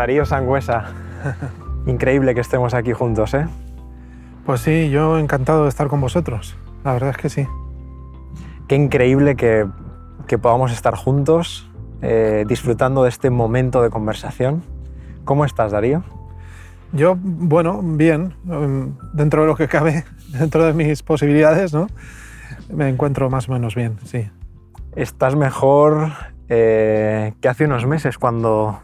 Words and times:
Darío 0.00 0.24
Sangüesa. 0.24 0.84
Increíble 1.86 2.34
que 2.34 2.40
estemos 2.40 2.72
aquí 2.72 2.94
juntos, 2.94 3.34
¿eh? 3.34 3.46
Pues 4.46 4.62
sí, 4.62 4.88
yo 4.88 5.18
encantado 5.18 5.64
de 5.64 5.68
estar 5.68 5.88
con 5.88 6.00
vosotros. 6.00 6.56
La 6.84 6.94
verdad 6.94 7.10
es 7.10 7.18
que 7.18 7.28
sí. 7.28 7.46
Qué 8.66 8.76
increíble 8.76 9.36
que, 9.36 9.66
que 10.26 10.38
podamos 10.38 10.72
estar 10.72 10.94
juntos 10.94 11.70
eh, 12.00 12.46
disfrutando 12.48 13.02
de 13.02 13.10
este 13.10 13.28
momento 13.28 13.82
de 13.82 13.90
conversación. 13.90 14.62
¿Cómo 15.26 15.44
estás, 15.44 15.70
Darío? 15.70 16.02
Yo, 16.94 17.18
bueno, 17.20 17.82
bien, 17.82 18.32
em, 18.48 18.94
dentro 19.12 19.42
de 19.42 19.48
lo 19.48 19.54
que 19.54 19.68
cabe, 19.68 20.06
dentro 20.28 20.64
de 20.64 20.72
mis 20.72 21.02
posibilidades, 21.02 21.74
¿no? 21.74 21.88
Me 22.72 22.88
encuentro 22.88 23.28
más 23.28 23.50
o 23.50 23.52
menos 23.52 23.74
bien, 23.74 23.98
sí. 24.06 24.30
Estás 24.96 25.36
mejor 25.36 26.08
eh, 26.48 27.34
que 27.42 27.48
hace 27.50 27.66
unos 27.66 27.84
meses 27.84 28.16
cuando, 28.16 28.80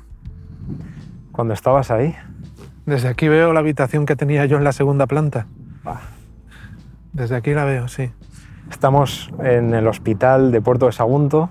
cuando 1.36 1.52
estabas 1.52 1.90
ahí. 1.90 2.16
Desde 2.86 3.08
aquí 3.08 3.28
veo 3.28 3.52
la 3.52 3.60
habitación 3.60 4.06
que 4.06 4.16
tenía 4.16 4.46
yo 4.46 4.56
en 4.56 4.64
la 4.64 4.72
segunda 4.72 5.06
planta. 5.06 5.46
Ah. 5.84 6.00
Desde 7.12 7.36
aquí 7.36 7.52
la 7.52 7.64
veo, 7.64 7.88
sí. 7.88 8.10
Estamos 8.70 9.30
en 9.44 9.74
el 9.74 9.86
hospital 9.86 10.50
de 10.50 10.62
Puerto 10.62 10.86
de 10.86 10.92
Sagunto. 10.92 11.50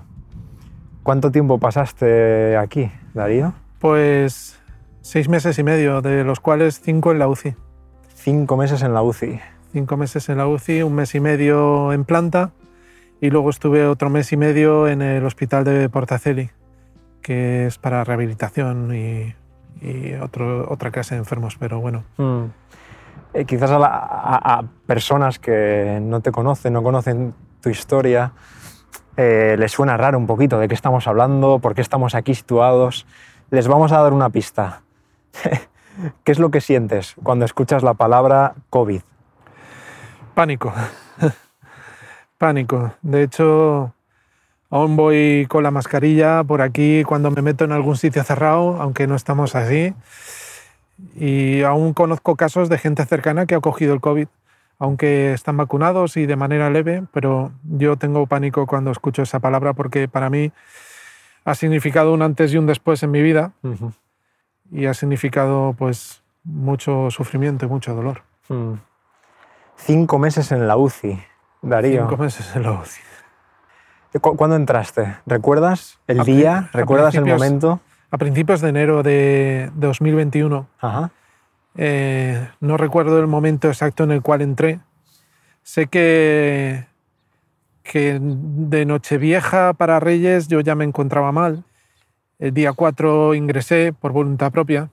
¿Cuánto 1.04 1.30
tiempo 1.30 1.58
pasaste 1.58 2.56
aquí, 2.56 2.90
Darío? 3.14 3.54
Pues 3.78 4.60
seis 5.02 5.28
meses 5.28 5.56
y 5.58 5.62
medio, 5.62 6.02
de 6.02 6.24
los 6.24 6.40
cuales 6.40 6.80
cinco 6.80 7.12
en 7.12 7.20
la 7.20 7.28
UCI. 7.28 7.54
Cinco 8.12 8.56
meses 8.56 8.82
en 8.82 8.92
la 8.92 9.02
UCI. 9.02 9.40
Cinco 9.72 9.96
meses 9.96 10.28
en 10.28 10.38
la 10.38 10.48
UCI, 10.48 10.82
un 10.82 10.94
mes 10.94 11.14
y 11.14 11.20
medio 11.20 11.92
en 11.92 12.04
planta 12.04 12.50
y 13.20 13.30
luego 13.30 13.50
estuve 13.50 13.86
otro 13.86 14.10
mes 14.10 14.32
y 14.32 14.36
medio 14.36 14.88
en 14.88 15.00
el 15.00 15.24
hospital 15.24 15.64
de 15.64 15.88
Portaceli, 15.88 16.50
que 17.22 17.66
es 17.66 17.78
para 17.78 18.04
rehabilitación 18.04 18.94
y, 18.94 19.34
y 19.80 20.14
otro, 20.14 20.70
otra 20.70 20.90
clase 20.90 21.14
de 21.14 21.20
enfermos, 21.20 21.56
pero 21.58 21.80
bueno. 21.80 22.04
Mm. 22.16 22.44
Eh, 23.34 23.44
quizás 23.44 23.70
a, 23.70 23.78
la- 23.78 23.86
a- 23.88 24.58
a 24.58 24.62
personas 24.86 25.38
que 25.38 25.98
no 26.02 26.20
te 26.20 26.32
conocen, 26.32 26.72
no 26.72 26.82
conocen 26.82 27.34
tu 27.60 27.68
historia, 27.68 28.32
eh, 29.16 29.56
les 29.58 29.72
suena 29.72 29.96
raro 29.96 30.18
un 30.18 30.26
poquito 30.26 30.58
de 30.58 30.68
qué 30.68 30.74
estamos 30.74 31.06
hablando, 31.06 31.58
por 31.58 31.74
qué 31.74 31.80
estamos 31.82 32.14
aquí 32.14 32.34
situados. 32.34 33.06
Les 33.50 33.68
vamos 33.68 33.92
a 33.92 34.00
dar 34.00 34.12
una 34.12 34.30
pista. 34.30 34.82
¿Qué 36.24 36.32
es 36.32 36.38
lo 36.38 36.50
que 36.50 36.60
sientes 36.60 37.14
cuando 37.22 37.44
escuchas 37.44 37.82
la 37.82 37.94
palabra 37.94 38.54
COVID? 38.70 39.00
Pánico. 40.34 40.72
Pánico. 42.38 42.92
De 43.02 43.22
hecho, 43.22 43.92
aún 44.70 44.96
voy 44.96 45.46
con 45.48 45.62
la 45.62 45.70
mascarilla 45.70 46.44
por 46.44 46.62
aquí 46.62 47.04
cuando 47.04 47.30
me 47.30 47.42
meto 47.42 47.64
en 47.64 47.72
algún 47.72 47.96
sitio 47.96 48.24
cerrado, 48.24 48.80
aunque 48.80 49.06
no 49.06 49.14
estamos 49.14 49.54
así. 49.54 49.94
Y 51.14 51.62
aún 51.62 51.92
conozco 51.92 52.36
casos 52.36 52.68
de 52.68 52.78
gente 52.78 53.04
cercana 53.04 53.46
que 53.46 53.54
ha 53.54 53.60
cogido 53.60 53.94
el 53.94 54.00
COVID, 54.00 54.28
aunque 54.78 55.32
están 55.32 55.56
vacunados 55.56 56.16
y 56.16 56.26
de 56.26 56.36
manera 56.36 56.70
leve, 56.70 57.04
pero 57.12 57.52
yo 57.64 57.96
tengo 57.96 58.26
pánico 58.26 58.66
cuando 58.66 58.90
escucho 58.90 59.22
esa 59.22 59.40
palabra 59.40 59.72
porque 59.72 60.08
para 60.08 60.30
mí 60.30 60.52
ha 61.44 61.54
significado 61.54 62.12
un 62.12 62.22
antes 62.22 62.52
y 62.52 62.58
un 62.58 62.66
después 62.66 63.02
en 63.02 63.10
mi 63.10 63.22
vida 63.22 63.52
y 64.70 64.86
ha 64.86 64.94
significado 64.94 65.74
pues 65.78 66.22
mucho 66.44 67.10
sufrimiento 67.10 67.66
y 67.66 67.68
mucho 67.68 67.94
dolor. 67.94 68.22
Mm. 68.48 68.74
Cinco 69.76 70.18
meses 70.18 70.52
en 70.52 70.66
la 70.66 70.76
UCI, 70.76 71.18
Darío. 71.62 72.02
Cinco 72.02 72.16
meses 72.16 72.56
en 72.56 72.62
la 72.62 72.72
UCI. 72.72 73.05
¿Cu- 74.20 74.36
¿Cuándo 74.36 74.56
entraste? 74.56 75.16
¿Recuerdas 75.26 75.98
el 76.06 76.20
A 76.20 76.24
día? 76.24 76.70
¿Recuerdas 76.72 77.14
el 77.14 77.24
momento? 77.26 77.80
A 78.10 78.18
principios 78.18 78.60
de 78.60 78.68
enero 78.68 79.02
de 79.02 79.70
2021, 79.74 80.68
Ajá. 80.80 81.10
eh, 81.76 82.48
no 82.60 82.76
recuerdo 82.76 83.18
el 83.18 83.26
momento 83.26 83.68
exacto 83.68 84.04
en 84.04 84.12
el 84.12 84.22
cual 84.22 84.42
entré. 84.42 84.80
Sé 85.62 85.88
que, 85.88 86.86
que 87.82 88.18
de 88.20 88.86
Nochevieja 88.86 89.72
para 89.74 89.98
Reyes 90.00 90.46
yo 90.48 90.60
ya 90.60 90.74
me 90.76 90.84
encontraba 90.84 91.32
mal. 91.32 91.64
El 92.38 92.52
día 92.54 92.72
4 92.72 93.34
ingresé 93.34 93.92
por 93.92 94.12
voluntad 94.12 94.52
propia. 94.52 94.90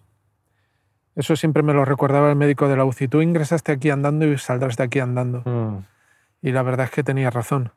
Eso 1.16 1.35
siempre 1.35 1.61
me 1.61 1.73
lo 1.73 1.85
recordaba 1.85 2.29
el 2.31 2.35
médico 2.35 2.67
de 2.67 2.75
la 2.78 2.85
UCI. 2.85 3.07
Tú 3.07 3.22
ingresaste 3.22 3.72
aquí 3.72 3.91
andando 3.91 4.25
y 4.25 4.35
saldrás 4.40 4.78
de 4.78 4.84
aquí 4.85 5.00
andando. 5.00 5.44
Mm. 5.45 5.85
Y 6.41 6.51
la 6.51 6.63
verdad 6.63 6.85
es 6.85 6.91
que 6.91 7.03
tenía 7.03 7.29
razón. 7.29 7.72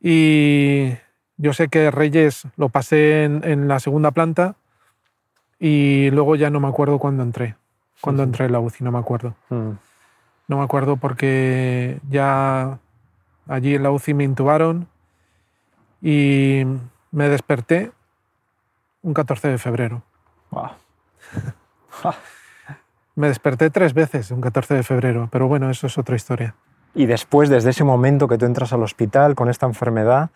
Y 0.00 0.94
yo 1.36 1.52
sé 1.52 1.68
que 1.68 1.90
Reyes 1.90 2.46
lo 2.56 2.68
pasé 2.68 3.24
en, 3.24 3.42
en 3.44 3.68
la 3.68 3.80
segunda 3.80 4.10
planta 4.10 4.56
y 5.58 6.10
luego 6.10 6.36
ya 6.36 6.50
no 6.50 6.58
me 6.60 6.68
acuerdo 6.68 6.98
cuándo 6.98 7.22
entré. 7.22 7.56
Cuándo 8.00 8.22
Ujú. 8.22 8.30
entré 8.30 8.46
en 8.46 8.52
la 8.52 8.60
UCI, 8.60 8.84
no 8.84 8.92
me 8.92 8.98
acuerdo. 8.98 9.36
Mm. 9.50 9.70
No 10.48 10.58
me 10.58 10.64
acuerdo 10.64 10.96
porque 10.96 12.00
ya 12.08 12.78
allí 13.46 13.74
en 13.74 13.82
la 13.82 13.90
UCI 13.90 14.14
me 14.14 14.24
intubaron 14.24 14.88
y 16.00 16.64
me 17.12 17.28
desperté 17.28 17.92
un 19.02 19.14
14 19.14 19.48
de 19.48 19.58
febrero. 19.58 20.02
Me 23.14 23.28
desperté 23.28 23.68
tres 23.68 23.92
veces 23.92 24.30
un 24.30 24.40
14 24.40 24.74
de 24.74 24.82
febrero, 24.82 25.28
pero 25.30 25.46
bueno, 25.46 25.68
eso 25.68 25.86
es 25.86 25.98
otra 25.98 26.16
historia. 26.16 26.54
Y 26.94 27.06
después, 27.06 27.48
desde 27.48 27.70
ese 27.70 27.84
momento 27.84 28.28
que 28.28 28.36
tú 28.38 28.44
entras 28.44 28.72
al 28.72 28.82
hospital 28.82 29.34
con 29.34 29.48
esta 29.48 29.66
enfermedad, 29.66 30.30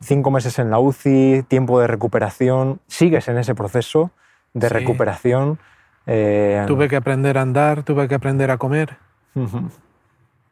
cinco 0.00 0.30
meses 0.30 0.58
en 0.58 0.70
la 0.70 0.78
UCI, 0.78 1.42
tiempo 1.46 1.78
de 1.80 1.86
recuperación, 1.86 2.80
sigues 2.86 3.28
en 3.28 3.36
ese 3.38 3.54
proceso 3.54 4.10
de 4.54 4.68
Sí. 4.68 4.74
recuperación. 4.74 5.58
eh, 6.06 6.64
Tuve 6.66 6.88
que 6.88 6.96
aprender 6.96 7.36
a 7.38 7.42
andar, 7.42 7.82
tuve 7.82 8.08
que 8.08 8.14
aprender 8.14 8.50
a 8.50 8.56
comer, 8.56 8.96
ujú. 9.34 9.70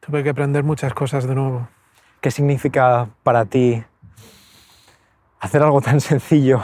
tuve 0.00 0.22
que 0.22 0.28
aprender 0.30 0.62
muchas 0.62 0.92
cosas 0.94 1.26
de 1.26 1.34
nuevo. 1.34 1.66
¿Qué 2.20 2.30
significa 2.30 3.08
para 3.22 3.44
ti 3.46 3.82
hacer 5.40 5.62
algo 5.62 5.80
tan 5.80 6.00
sencillo? 6.00 6.60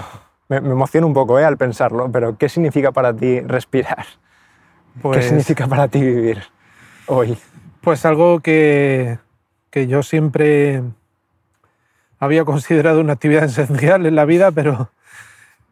Me, 0.48 0.60
me 0.60 0.70
emociona 0.72 1.06
un 1.06 1.14
poco 1.14 1.38
eh, 1.38 1.44
al 1.44 1.56
pensarlo, 1.56 2.10
pero 2.12 2.36
¿qué 2.36 2.48
significa 2.50 2.92
para 2.92 3.14
ti 3.14 3.40
respirar? 3.40 4.04
¿Qué 4.04 5.00
Pues- 5.00 5.26
significa 5.26 5.66
para 5.66 5.88
ti 5.88 6.00
vivir 6.02 6.42
hoy? 7.06 7.36
Pues 7.84 8.04
algo 8.06 8.40
que, 8.40 9.18
que 9.70 9.86
yo 9.86 10.02
siempre 10.02 10.82
había 12.18 12.44
considerado 12.44 13.00
una 13.00 13.12
actividad 13.14 13.44
esencial 13.44 14.06
en 14.06 14.14
la 14.14 14.24
vida, 14.24 14.50
pero 14.50 14.90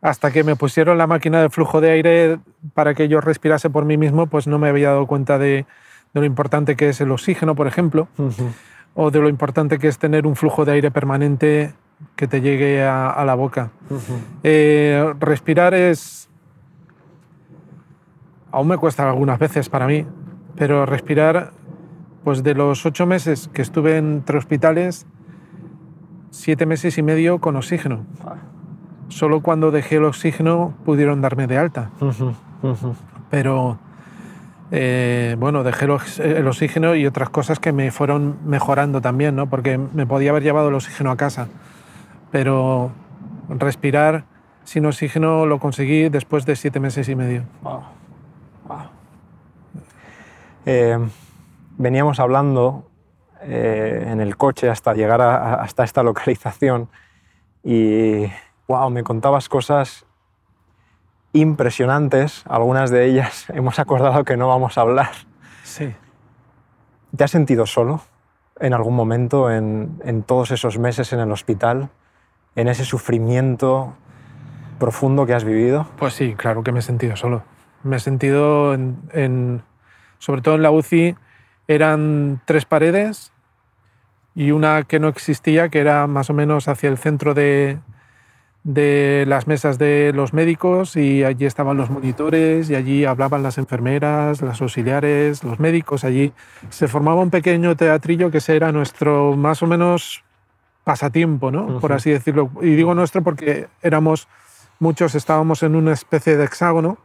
hasta 0.01 0.31
que 0.31 0.45
me 0.45 0.57
pusieron 0.57 0.99
la 0.99 1.07
máquina 1.07 1.41
de 1.41 1.51
flujo 1.51 1.81
de 1.81 1.91
aire 1.91 2.39
para 2.75 2.95
que 2.95 3.09
yo 3.09 3.21
respirase 3.21 3.71
por 3.71 3.85
mí 3.85 3.97
mismo, 3.97 4.27
pues 4.27 4.47
no 4.47 4.59
me 4.59 4.69
había 4.69 4.91
dado 4.91 5.07
cuenta 5.07 5.39
de, 5.39 5.65
de 6.13 6.21
lo 6.21 6.27
importante 6.27 6.77
que 6.77 6.89
es 6.89 7.01
el 7.01 7.11
oxígeno, 7.11 7.55
por 7.55 7.67
ejemplo, 7.67 8.09
o 8.95 9.11
de 9.11 9.21
lo 9.21 9.29
importante 9.29 9.79
que 9.79 9.89
es 9.89 9.99
tener 9.99 10.27
un 10.27 10.37
flujo 10.37 10.65
de 10.65 10.73
aire 10.73 10.91
permanente 10.91 11.73
que 12.17 12.27
te 12.27 12.41
llegue 12.41 12.83
a, 12.83 13.11
a 13.11 13.25
la 13.25 13.35
boca. 13.35 13.71
Eh, 14.43 15.15
respirar 15.21 15.73
es... 15.75 16.29
Aún 18.51 18.69
me 18.69 18.77
cuesta 18.77 19.09
algunas 19.09 19.39
veces 19.39 19.71
para 19.71 19.87
mí, 19.87 20.05
pero 20.57 20.85
respirar, 20.85 21.53
pues 22.25 22.43
de 22.43 22.55
los 22.55 22.85
ocho 22.87 23.07
meses 23.07 23.49
que 23.53 23.63
estuve 23.63 23.99
entre 23.99 24.39
hospitales, 24.39 25.07
siete 26.31 26.67
meses 26.67 26.99
y 26.99 27.03
medio 27.03 27.41
con 27.41 27.57
oxígeno. 27.57 28.05
Solo 29.09 29.41
cuando 29.43 29.71
dejé 29.71 29.97
el 29.97 30.05
oxígeno 30.05 30.75
pudieron 30.85 31.21
darme 31.21 31.47
de 31.47 31.59
alta. 31.59 31.91
Pero 33.31 33.79
eh, 34.71 35.37
bueno, 35.39 35.63
dejé 35.65 35.85
el 35.85 35.91
ox- 35.91 36.19
el 36.21 36.47
oxígeno 36.47 36.95
y 36.95 37.07
otras 37.07 37.29
cosas 37.29 37.59
que 37.59 37.73
me 37.73 37.91
fueron 37.91 38.39
mejorando 38.47 39.01
también, 39.01 39.37
¿no? 39.37 39.49
Porque 39.49 39.79
me 39.79 40.07
podía 40.07 40.31
haber 40.31 40.43
llevado 40.43 40.69
el 40.69 40.75
oxígeno 40.75 41.11
a 41.11 41.17
casa. 41.17 41.49
Pero 42.31 42.91
respirar 43.49 44.25
sin 44.65 44.87
oxígeno 44.87 45.45
lo 45.45 45.59
conseguí 45.59 46.09
después 46.09 46.47
de 46.47 46.57
siete 46.57 46.81
meses 46.81 47.09
y 47.11 47.15
medio. 47.15 47.43
Wow. 47.63 47.81
Wow. 48.69 48.79
Eh, 50.65 50.99
veníamos 51.79 52.21
hablando 52.21 52.89
eh, 53.43 54.07
en 54.09 54.21
el 54.21 54.37
coche 54.37 54.69
hasta 54.71 54.95
llegar 54.95 55.21
a- 55.21 55.55
hasta 55.63 55.85
esta 55.85 56.03
localización 56.11 56.89
y 57.65 58.27
wow, 58.69 58.91
me 58.91 59.03
contabas 59.03 59.49
cosas 59.49 60.07
impresionantes, 61.33 62.45
algunas 62.49 62.91
de 62.91 63.07
ellas 63.07 63.47
hemos 63.55 63.79
acordado 63.79 64.25
que 64.25 64.37
no 64.37 64.49
vamos 64.49 64.77
a 64.79 64.83
hablar. 64.83 65.11
Sí. 65.65 65.95
¿Te 67.17 67.25
has 67.25 67.31
sentido 67.31 67.67
solo 67.67 68.01
en 68.61 68.75
algún 68.75 68.95
momento 68.95 69.51
en, 69.51 70.01
en 70.05 70.23
todos 70.23 70.51
esos 70.51 70.79
meses 70.79 71.13
en 71.13 71.21
el 71.21 71.33
hospital, 71.33 71.91
en 72.55 72.69
ese 72.69 72.85
sufrimiento 72.85 73.95
profundo 74.79 75.27
que 75.27 75.35
has 75.35 75.45
vivido? 75.45 75.87
Pues 75.99 76.15
sí, 76.15 76.35
claro 76.35 76.63
que 76.63 76.73
me 76.73 76.81
he 76.81 76.83
sentido 76.83 77.17
solo. 77.17 77.43
Me 77.83 77.97
he 77.97 78.01
sentido 78.01 78.75
en, 78.75 78.99
en- 79.13 79.63
sobre 80.19 80.41
todo 80.43 80.55
en 80.55 80.63
la 80.63 80.71
UCI, 80.71 81.17
eran 81.75 82.41
tres 82.45 82.65
paredes 82.65 83.33
y 84.35 84.51
una 84.51 84.83
que 84.85 84.99
no 84.99 85.09
existía, 85.09 85.69
que 85.69 85.81
era 85.81 86.07
más 86.07 86.31
o 86.31 86.35
menos 86.35 86.69
hacia 86.69 86.89
el 86.89 86.99
centro 86.99 87.35
de, 87.35 87.79
de 88.65 89.25
las 89.27 89.47
mesas 89.47 89.79
de 89.79 90.13
los 90.15 90.33
médicos 90.33 90.97
y 90.97 91.25
allí 91.25 91.47
estaban 91.47 91.77
los 91.77 91.91
monitores 91.91 92.71
y 92.71 92.75
allí 92.75 93.05
hablaban 93.05 93.43
las 93.43 93.59
enfermeras, 93.59 94.41
las 94.41 94.61
auxiliares, 94.63 95.43
los 95.45 95.59
médicos. 95.59 96.05
Allí 96.05 96.33
se 96.71 96.89
formaba 96.89 97.21
un 97.21 97.31
pequeño 97.31 97.77
teatrillo 97.77 98.31
que 98.31 98.39
ese 98.39 98.57
era 98.57 98.73
nuestro 98.73 99.37
más 99.37 99.63
o 99.63 99.67
menos 99.67 100.25
pasatiempo, 100.85 101.51
¿no? 101.51 101.81
por 101.81 101.93
así 101.93 102.11
decirlo. 102.11 102.51
Y 102.61 102.75
digo 102.75 102.95
nuestro 102.95 103.23
porque 103.23 103.69
éramos 103.83 104.29
muchos, 104.79 105.15
estábamos 105.15 105.63
en 105.63 105.77
una 105.77 105.93
especie 105.93 106.37
de 106.37 106.45
hexágono 106.45 106.99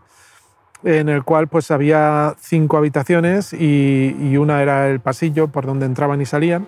en 0.84 1.10
el 1.10 1.24
cual 1.24 1.48
pues 1.48 1.72
había 1.72 2.36
cinco 2.40 2.78
habitaciones 2.78 3.54
y, 3.54 4.38
una 4.38 4.62
era 4.62 4.88
el 4.90 5.00
pasillo 5.00 5.48
por 5.48 5.66
donde 5.66 5.86
entraban 5.86 6.22
y 6.22 6.26
salían. 6.26 6.68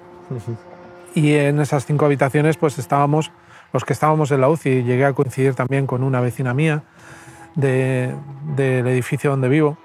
Y 1.15 1.33
en 1.33 1.59
esas 1.59 1.85
cinco 1.85 2.05
habitaciones 2.05 2.57
pues 2.57 2.79
estábamos 2.79 3.31
los 3.73 3.85
que 3.85 3.93
estábamos 3.93 4.31
en 4.31 4.41
la 4.41 4.49
UCI. 4.49 4.83
Llegué 4.83 5.05
a 5.05 5.13
coincidir 5.13 5.53
también 5.53 5.85
con 5.85 6.03
una 6.03 6.21
vecina 6.21 6.53
mía 6.53 6.83
del 7.55 8.87
edificio 8.87 9.31
donde 9.31 9.49
vivo. 9.49 9.77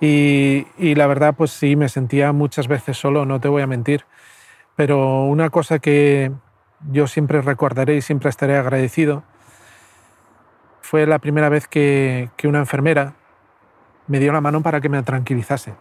y, 0.00 0.66
y, 0.78 0.94
la 0.94 1.06
verdad, 1.06 1.34
pues 1.36 1.52
sí, 1.52 1.76
me 1.76 1.88
sentía 1.88 2.32
muchas 2.32 2.66
veces 2.66 2.96
solo, 2.96 3.24
no 3.24 3.40
te 3.40 3.48
voy 3.48 3.62
a 3.62 3.66
mentir. 3.66 4.04
Pero 4.76 5.24
una 5.24 5.50
cosa 5.50 5.78
que 5.78 6.32
yo 6.90 7.06
siempre 7.06 7.40
recordaré 7.40 7.96
y 7.96 8.02
siempre 8.02 8.30
estaré 8.30 8.56
agradecido 8.56 9.22
fue 10.80 11.06
la 11.06 11.18
primera 11.18 11.48
vez 11.48 11.66
que, 11.68 12.30
que 12.36 12.48
una 12.48 12.58
enfermera 12.58 13.14
me 14.06 14.20
dio 14.20 14.32
la 14.32 14.40
mano 14.40 14.62
para 14.62 14.80
que 14.80 14.88
me 14.88 15.02
tranquilizase 15.02 15.74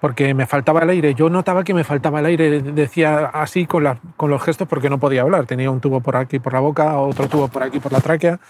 porque 0.00 0.32
me 0.34 0.46
faltaba 0.46 0.80
el 0.80 0.90
aire. 0.90 1.14
Yo 1.14 1.28
notaba 1.28 1.62
que 1.62 1.74
me 1.74 1.84
faltaba 1.84 2.20
el 2.20 2.26
aire, 2.26 2.62
decía 2.62 3.26
así 3.26 3.66
con, 3.66 3.84
con 4.16 4.30
los 4.30 4.42
gestos 4.42 4.66
porque 4.66 4.88
no 4.88 4.98
podía 4.98 5.22
hablar. 5.22 5.46
Tenía 5.46 5.70
un 5.70 5.80
tubo 5.80 6.00
por 6.00 6.16
aquí 6.16 6.38
por 6.38 6.54
la 6.54 6.60
boca, 6.60 6.98
otro 6.98 7.28
tubo 7.28 7.48
por 7.48 7.62
aquí 7.62 7.78
por 7.80 7.92
la 7.92 8.00
tráquea. 8.00 8.40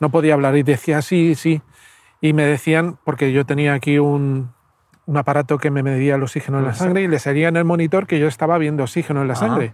No 0.00 0.10
podía 0.10 0.34
hablar 0.34 0.56
y 0.56 0.62
decía 0.62 1.00
sí, 1.00 1.34
sí. 1.34 1.62
Y 2.20 2.34
me 2.34 2.44
decían, 2.44 2.98
porque 3.04 3.32
yo 3.32 3.46
tenía 3.46 3.72
aquí 3.74 3.98
un, 3.98 4.52
un 5.06 5.16
aparato 5.16 5.58
que 5.58 5.70
me 5.70 5.82
medía 5.82 6.16
el 6.16 6.22
oxígeno 6.22 6.58
en 6.58 6.66
la 6.66 6.74
sangre 6.74 7.02
y 7.02 7.08
le 7.08 7.18
salía 7.18 7.48
en 7.48 7.56
el 7.56 7.64
monitor 7.64 8.06
que 8.06 8.20
yo 8.20 8.28
estaba 8.28 8.58
viendo 8.58 8.84
oxígeno 8.84 9.22
en 9.22 9.28
la 9.28 9.34
sangre. 9.34 9.72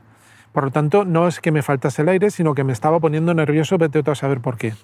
Por 0.53 0.65
lo 0.65 0.71
tanto, 0.71 1.05
no 1.05 1.29
es 1.29 1.41
que 1.41 1.53
me 1.53 1.63
faltase 1.63 2.03
el 2.03 2.09
aire, 2.09 2.31
sino 2.31 2.55
que 2.55 2.65
me 2.65 2.73
estaba 2.73 2.99
poniendo 3.01 3.35
nervioso, 3.35 3.79
vete 3.79 4.03
a 4.05 4.15
saber 4.15 4.41
por 4.41 4.57
qué. 4.57 4.75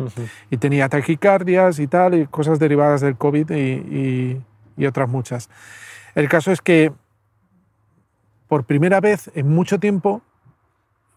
Y 0.51 0.59
tenía 0.59 0.89
taquicardias 0.89 1.79
y 1.79 1.87
tal, 1.87 2.15
y 2.15 2.27
cosas 2.27 2.59
derivadas 2.59 3.01
del 3.01 3.17
COVID 3.17 3.51
y, 3.51 3.61
y, 3.61 4.43
y 4.77 4.87
otras 4.87 5.09
muchas. 5.09 5.51
El 6.15 6.29
caso 6.29 6.53
es 6.53 6.61
que 6.61 6.93
por 8.47 8.65
primera 8.65 9.01
vez 9.01 9.31
en 9.35 9.49
mucho 9.49 9.81
tiempo 9.81 10.23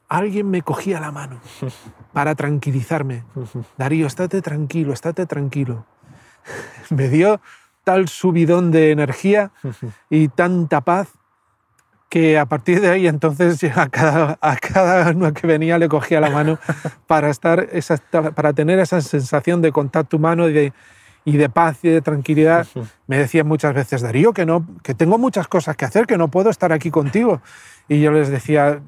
alguien 0.07 0.49
me 0.49 0.61
cogía 0.61 0.99
la 0.99 1.11
mano 1.11 1.39
para 2.13 2.35
tranquilizarme. 2.35 3.23
Darío, 3.77 4.07
estate 4.07 4.41
tranquilo, 4.41 4.93
estate 4.93 5.25
tranquilo. 5.25 5.85
Me 6.89 7.09
dio 7.09 7.41
tal 7.83 8.07
subidón 8.09 8.71
de 8.71 8.91
energía 8.91 9.51
y 10.09 10.27
tanta 10.29 10.81
paz 10.81 11.09
que 12.09 12.37
a 12.37 12.45
partir 12.45 12.81
de 12.81 12.89
ahí 12.89 13.07
entonces 13.07 13.61
a 13.75 13.89
cada, 13.89 14.37
a 14.41 14.55
cada 14.57 15.11
uno 15.11 15.33
que 15.33 15.47
venía 15.47 15.77
le 15.77 15.89
cogía 15.89 16.21
la 16.21 16.29
mano 16.29 16.57
para, 17.05 17.29
estar 17.29 17.67
para 18.35 18.53
tener 18.53 18.79
esa 18.79 19.01
sensación 19.01 19.61
de 19.61 19.71
contacto 19.71 20.17
humano 20.17 20.47
y 20.47 20.53
de, 20.53 20.73
y 21.27 21.35
de 21.35 21.49
paz 21.49 21.79
y 21.83 21.89
de 21.89 22.01
tranquilidad, 22.01 22.65
me 23.05 23.17
decían 23.17 23.45
muchas 23.45 23.73
veces, 23.73 24.01
Darío, 24.01 24.31
que, 24.31 24.45
no, 24.45 24.65
que 24.81 24.93
tengo 24.93 25.17
muchas 25.17 25.49
cosas 25.49 25.75
que 25.75 25.83
hacer, 25.83 26.07
que 26.07 26.17
no 26.17 26.29
puedo 26.29 26.49
estar 26.49 26.71
aquí 26.71 26.89
contigo. 26.89 27.41
Y 27.89 27.99
yo 27.99 28.13
les 28.13 28.29
decía, 28.29 28.79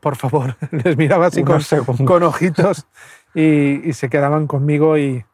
por 0.00 0.16
favor, 0.16 0.56
les 0.70 0.96
miraba 0.96 1.26
así 1.26 1.42
con, 1.42 1.60
con, 2.06 2.22
ojitos 2.22 2.86
y, 3.34 3.92
se 3.92 4.08
quedaban 4.08 4.46
conmigo. 4.46 4.96
Y 4.96 5.26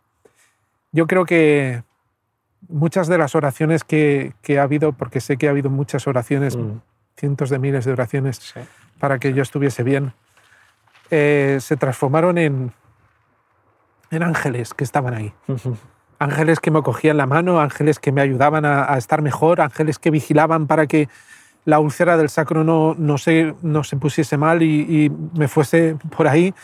yo 0.90 1.06
creo 1.06 1.24
que 1.24 1.84
muchas 2.68 3.06
de 3.06 3.16
las 3.16 3.36
oraciones 3.36 3.84
que, 3.84 4.34
que 4.42 4.58
ha 4.58 4.64
habido, 4.64 4.94
porque 4.94 5.20
sé 5.20 5.36
que 5.36 5.46
ha 5.46 5.50
habido 5.50 5.70
muchas 5.70 6.08
oraciones, 6.08 6.56
mm. 6.56 6.80
Cientos 7.18 7.50
de 7.50 7.58
miles 7.58 7.84
de 7.84 7.92
oraciones, 7.92 8.54
para 8.98 9.18
que 9.18 9.32
yo 9.32 9.42
estuviese 9.42 9.82
bien, 9.82 10.12
eh, 11.10 11.58
se 11.60 11.76
transformaron 11.76 12.38
en, 12.38 12.72
en 14.10 14.22
ángeles 14.22 14.74
que 14.74 14.84
estaban 14.84 15.14
ahí. 15.14 15.32
Ángeles 16.18 16.60
que 16.60 16.70
me 16.70 16.82
cogían 16.82 17.16
la 17.16 17.26
mano, 17.26 17.60
ángeles 17.60 17.98
que 17.98 18.12
me 18.12 18.20
ayudaban 18.20 18.64
a, 18.64 18.96
estar 18.96 19.22
mejor, 19.22 19.60
ángeles 19.60 19.98
que 19.98 20.10
vigilaban 20.10 20.66
para 20.66 20.86
que 20.86 21.08
la 21.64 21.80
úlcera 21.80 22.16
del 22.16 22.28
sacro 22.28 22.64
no, 22.64 22.94
no, 22.96 23.18
se, 23.18 23.54
no 23.62 23.84
se 23.84 23.96
pusiese 23.96 24.36
mal 24.36 24.62
y, 24.62 25.12
me 25.34 25.48
fuese 25.48 25.96
por 26.16 26.26
ahí, 26.28 26.54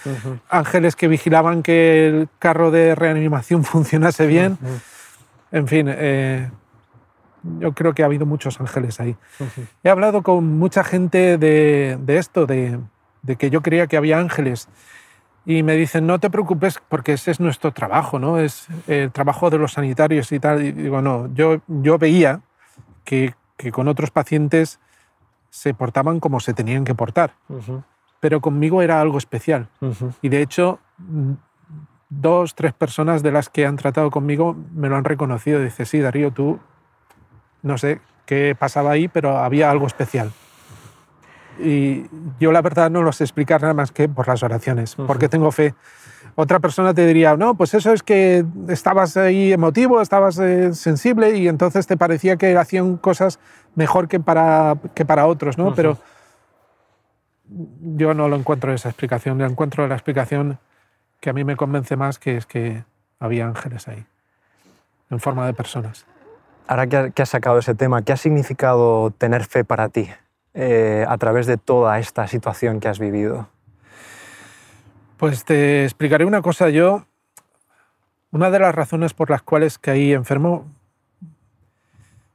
ángeles 0.48 0.96
que 0.96 1.08
vigilaban 1.08 1.62
que 1.62 2.08
el 2.08 2.28
carro 2.38 2.70
de 2.70 2.94
reanimación 2.94 3.64
funcionase 3.64 4.26
bien. 4.26 4.58
En 5.52 5.68
fin, 5.68 5.86
eh, 5.88 6.50
yo 7.58 7.72
creo 7.72 7.94
que 7.94 8.02
ha 8.02 8.06
habido 8.06 8.26
muchos 8.26 8.60
ángeles 8.60 9.00
ahí. 9.00 9.16
He 9.82 9.90
hablado 9.90 10.22
con 10.22 10.58
mucha 10.58 10.84
gente 10.84 11.38
de, 11.38 11.98
de 12.00 12.18
esto, 12.18 12.46
de, 12.46 12.78
de 13.22 13.36
que 13.36 13.50
yo 13.50 13.62
creía 13.62 13.86
que 13.86 13.96
había 13.96 14.18
ángeles 14.18 14.68
y 15.46 15.62
me 15.62 15.74
dicen, 15.74 16.06
no 16.06 16.18
te 16.18 16.30
preocupes 16.30 16.80
porque 16.88 17.12
ese 17.12 17.30
es 17.30 17.40
nuestro 17.40 17.72
trabajo, 17.72 18.18
¿no? 18.18 18.38
Es 18.38 18.66
el 18.86 19.12
trabajo 19.12 19.50
de 19.50 19.58
los 19.58 19.72
sanitarios 19.72 20.32
y 20.32 20.40
tal. 20.40 20.64
Y 20.64 20.72
digo, 20.72 21.02
no, 21.02 21.32
yo, 21.34 21.60
yo 21.68 21.98
veía 21.98 22.40
que, 23.04 23.34
que 23.56 23.70
con 23.70 23.88
otros 23.88 24.10
pacientes 24.10 24.80
se 25.50 25.74
portaban 25.74 26.18
como 26.18 26.40
se 26.40 26.54
tenían 26.54 26.84
que 26.84 26.94
portar, 26.94 27.34
pero 28.20 28.40
conmigo 28.40 28.82
era 28.82 29.00
algo 29.00 29.18
especial. 29.18 29.68
Y 30.20 30.28
de 30.28 30.42
hecho, 30.42 30.80
dos, 32.08 32.54
tres 32.54 32.72
personas 32.72 33.22
de 33.22 33.30
las 33.30 33.50
que 33.50 33.66
han 33.66 33.76
tratado 33.76 34.10
conmigo 34.10 34.56
me 34.74 34.88
lo 34.88 34.96
han 34.96 35.04
reconocido. 35.04 35.60
Dice, 35.60 35.84
sí, 35.84 36.00
Darío, 36.00 36.32
tú, 36.32 36.58
no 37.64 37.78
sé 37.78 38.00
qué 38.26 38.54
pasaba 38.56 38.92
ahí, 38.92 39.08
pero 39.08 39.38
había 39.38 39.70
algo 39.70 39.86
especial. 39.86 40.30
Y 41.58 42.06
yo 42.38 42.52
la 42.52 42.62
verdad 42.62 42.90
no 42.90 43.02
lo 43.02 43.12
sé 43.12 43.24
explicar 43.24 43.62
nada 43.62 43.74
más 43.74 43.90
que 43.90 44.08
por 44.08 44.28
las 44.28 44.42
oraciones, 44.42 44.94
porque 44.94 45.28
tengo 45.28 45.50
fe. 45.50 45.74
Otra 46.36 46.58
persona 46.58 46.92
te 46.92 47.06
diría, 47.06 47.36
no, 47.36 47.54
pues 47.54 47.74
eso 47.74 47.92
es 47.92 48.02
que 48.02 48.44
estabas 48.68 49.16
ahí 49.16 49.52
emotivo, 49.52 50.00
estabas 50.00 50.38
eh, 50.38 50.74
sensible 50.74 51.36
y 51.36 51.48
entonces 51.48 51.86
te 51.86 51.96
parecía 51.96 52.36
que 52.36 52.56
hacían 52.56 52.96
cosas 52.96 53.38
mejor 53.76 54.08
que 54.08 54.20
para, 54.20 54.76
que 54.94 55.04
para 55.04 55.26
otros, 55.26 55.56
¿no? 55.56 55.74
Pero 55.74 55.96
yo 57.48 58.14
no 58.14 58.28
lo 58.28 58.36
encuentro 58.36 58.72
esa 58.72 58.88
explicación, 58.88 59.38
yo 59.38 59.46
encuentro 59.46 59.86
la 59.86 59.94
explicación 59.94 60.58
que 61.20 61.30
a 61.30 61.32
mí 61.32 61.44
me 61.44 61.56
convence 61.56 61.96
más, 61.96 62.18
que 62.18 62.36
es 62.36 62.46
que 62.46 62.84
había 63.20 63.46
ángeles 63.46 63.86
ahí, 63.86 64.04
en 65.10 65.20
forma 65.20 65.46
de 65.46 65.54
personas. 65.54 66.04
Ahora 66.66 66.86
que 66.86 67.22
has 67.22 67.28
sacado 67.28 67.58
ese 67.58 67.74
tema, 67.74 68.02
¿qué 68.02 68.12
ha 68.12 68.16
significado 68.16 69.10
tener 69.10 69.44
fe 69.44 69.64
para 69.64 69.88
ti? 69.88 70.08
Eh, 70.54 71.04
a 71.08 71.18
través 71.18 71.46
de 71.46 71.56
toda 71.56 71.98
esta 71.98 72.28
situación 72.28 72.78
que 72.78 72.86
has 72.86 73.00
vivido? 73.00 73.48
Pues 75.16 75.44
te 75.44 75.82
explicaré 75.82 76.24
una 76.24 76.42
cosa. 76.42 76.70
Yo, 76.70 77.06
una 78.30 78.50
de 78.50 78.60
las 78.60 78.72
razones 78.72 79.14
por 79.14 79.30
las 79.30 79.42
cuales 79.42 79.78
caí 79.78 80.12
enfermo 80.12 80.66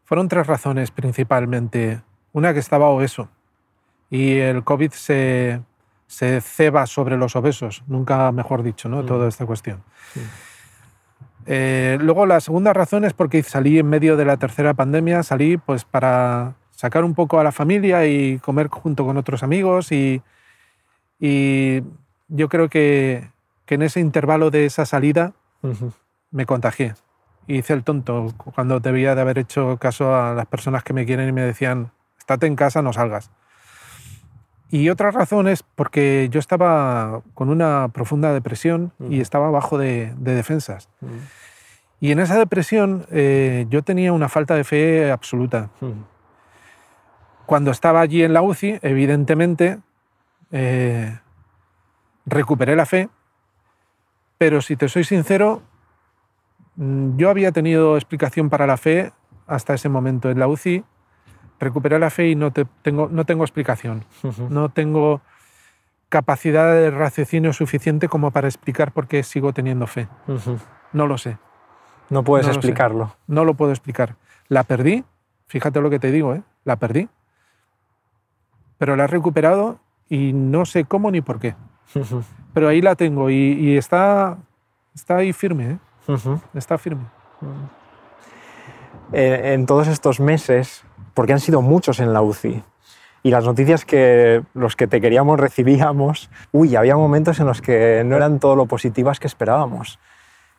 fueron 0.03 0.27
tres 0.27 0.47
razones 0.47 0.91
principalmente. 0.91 2.01
Una 2.33 2.53
que 2.53 2.59
estaba 2.59 2.89
obeso 2.89 3.29
y 4.09 4.37
el 4.39 4.65
COVID 4.65 4.91
se, 4.91 5.61
se 6.07 6.41
ceba 6.41 6.87
sobre 6.87 7.15
los 7.15 7.37
obesos, 7.37 7.83
nunca 7.87 8.31
mejor 8.33 8.63
dicho, 8.63 8.89
¿no? 8.89 9.01
Mm. 9.01 9.05
Toda 9.05 9.29
esta 9.29 9.45
cuestión. 9.45 9.81
Eh, 11.51 11.97
luego 11.99 12.27
la 12.27 12.41
segunda 12.41 12.73
razón 12.73 13.05
es 13.05 13.13
porque 13.13 13.41
salí 13.41 13.79
en 13.79 13.87
medio 13.87 14.15
de 14.15 14.23
la 14.23 14.37
tercera 14.37 14.75
pandemia, 14.75 15.23
salí 15.23 15.57
pues 15.57 15.83
para 15.83 16.53
sacar 16.69 17.03
un 17.03 17.15
poco 17.15 17.39
a 17.39 17.43
la 17.43 17.51
familia 17.51 18.05
y 18.05 18.37
comer 18.37 18.67
junto 18.67 19.03
con 19.03 19.17
otros 19.17 19.41
amigos 19.41 19.91
y, 19.91 20.21
y 21.19 21.81
yo 22.27 22.49
creo 22.49 22.69
que, 22.69 23.31
que, 23.65 23.75
en 23.75 23.81
ese 23.81 23.99
intervalo 23.99 24.51
de 24.51 24.67
esa 24.67 24.85
salida 24.85 25.33
me 26.29 26.45
contagié. 26.45 26.93
hice 27.47 27.73
el 27.73 27.83
tonto 27.83 28.31
cuando 28.53 28.79
debía 28.79 29.15
de 29.15 29.21
haber 29.21 29.39
hecho 29.39 29.77
caso 29.77 30.13
a 30.15 30.35
las 30.35 30.45
personas 30.45 30.83
que 30.83 30.93
me 30.93 31.07
quieren 31.07 31.29
y 31.29 31.31
me 31.31 31.41
decían, 31.41 31.89
estate 32.19 32.45
en 32.45 32.55
casa, 32.55 32.83
no 32.83 32.93
salgas. 32.93 33.31
Y 34.71 34.89
otra 34.89 35.11
razón 35.11 35.47
es 35.47 35.63
porque 35.63 36.27
yo 36.31 36.39
estaba 36.39 37.21
con 37.33 37.49
una 37.49 37.89
profunda 37.91 38.33
depresión 38.33 38.91
y 39.09 39.19
estaba 39.19 39.49
bajo 39.49 39.77
de, 39.77 40.13
de 40.17 40.35
defensas. 40.35 40.89
Y 41.99 42.11
en 42.11 42.19
esa 42.19 42.37
depresión 42.37 43.05
eh, 43.11 43.65
yo 43.69 43.83
tenía 43.83 44.13
una 44.13 44.29
falta 44.29 44.55
de 44.55 44.63
fe 44.63 45.11
absoluta. 45.11 45.69
Cuando 47.45 47.71
estaba 47.71 48.01
allí 48.01 48.23
en 48.23 48.33
la 48.33 48.41
UCI, 48.41 48.79
evidentemente, 48.81 49.79
eh, 50.51 51.19
recuperé 52.25 52.75
la 52.75 52.85
fe, 52.85 53.09
pero 54.37 54.61
si 54.61 54.75
te 54.75 54.87
soy 54.87 55.03
sincero, 55.03 55.61
mm, 56.75 57.17
yo 57.17 57.29
había 57.29 57.51
tenido 57.51 57.97
explicación 57.97 58.49
para 58.49 58.67
la 58.67 58.77
fe 58.77 59.11
hasta 59.47 59.73
ese 59.73 59.89
momento 59.89 60.29
en 60.29 60.39
la 60.39 60.47
UCI, 60.47 60.83
recuperé 61.59 61.99
la 61.99 62.09
fe 62.09 62.29
y 62.29 62.35
no, 62.35 62.51
tengo, 62.51 63.07
no 63.11 63.25
tengo 63.25 63.43
explicación. 63.43 64.05
No 64.49 64.69
tengo 64.69 65.21
capacidad 66.09 66.73
de 66.73 66.89
raciocinio 66.91 67.53
suficiente 67.53 68.07
como 68.07 68.31
para 68.31 68.47
explicar 68.47 68.91
por 68.91 69.07
qué 69.07 69.21
sigo 69.23 69.53
teniendo 69.53 69.85
fe. 69.87 70.07
Ujú. 70.27 70.57
No 70.93 71.05
lo 71.05 71.17
sé, 71.19 71.37
No 72.09 72.23
puedes 72.23 72.47
No 72.47 72.53
lo 72.53 72.57
explicarlo. 72.57 73.15
no 73.27 73.45
lo 73.45 73.53
puedo 73.53 73.71
explicar. 73.71 74.15
La 74.47 74.63
perdí, 74.63 75.03
fíjate 75.47 75.79
lo 75.81 75.89
que 75.91 75.99
te 75.99 76.11
digo, 76.11 76.33
¿eh? 76.33 76.41
la 76.65 76.77
perdí. 76.77 77.07
Pero 78.79 78.95
la 78.95 79.03
he 79.03 79.07
recuperado 79.07 79.79
y 80.09 80.33
no 80.33 80.65
sé 80.65 80.85
cómo 80.85 81.11
ni 81.11 81.21
por 81.21 81.39
qué. 81.39 81.55
Ujú. 81.93 82.23
Pero 82.53 82.67
ahí 82.69 82.81
la 82.81 82.95
tengo 82.95 83.29
y, 83.29 83.35
y 83.35 83.77
está, 83.77 84.37
está 84.95 85.17
ahí 85.17 85.33
firme, 85.33 85.71
¿eh? 85.71 85.77
Está 86.55 86.77
firme. 86.79 87.03
Eh, 89.11 89.53
en 89.53 89.65
todos 89.65 89.87
estos 89.87 90.19
meses, 90.19 90.83
porque 91.19 91.33
han 91.33 91.41
sido 91.41 91.61
muchos 91.61 91.99
en 91.99 92.13
la 92.13 92.21
UCI, 92.21 92.63
y 93.23 93.31
las 93.31 93.43
noticias 93.43 93.83
que 93.83 94.41
los 94.53 94.77
que 94.77 94.87
te 94.87 95.01
queríamos 95.01 95.37
recibíamos, 95.47 96.29
uy, 96.53 96.77
había 96.77 96.95
momentos 96.95 97.41
en 97.41 97.45
los 97.45 97.61
que 97.61 98.03
no 98.05 98.15
eran 98.15 98.39
todo 98.39 98.55
lo 98.55 98.67
positivas 98.67 99.19
que 99.19 99.27
esperábamos. 99.27 99.99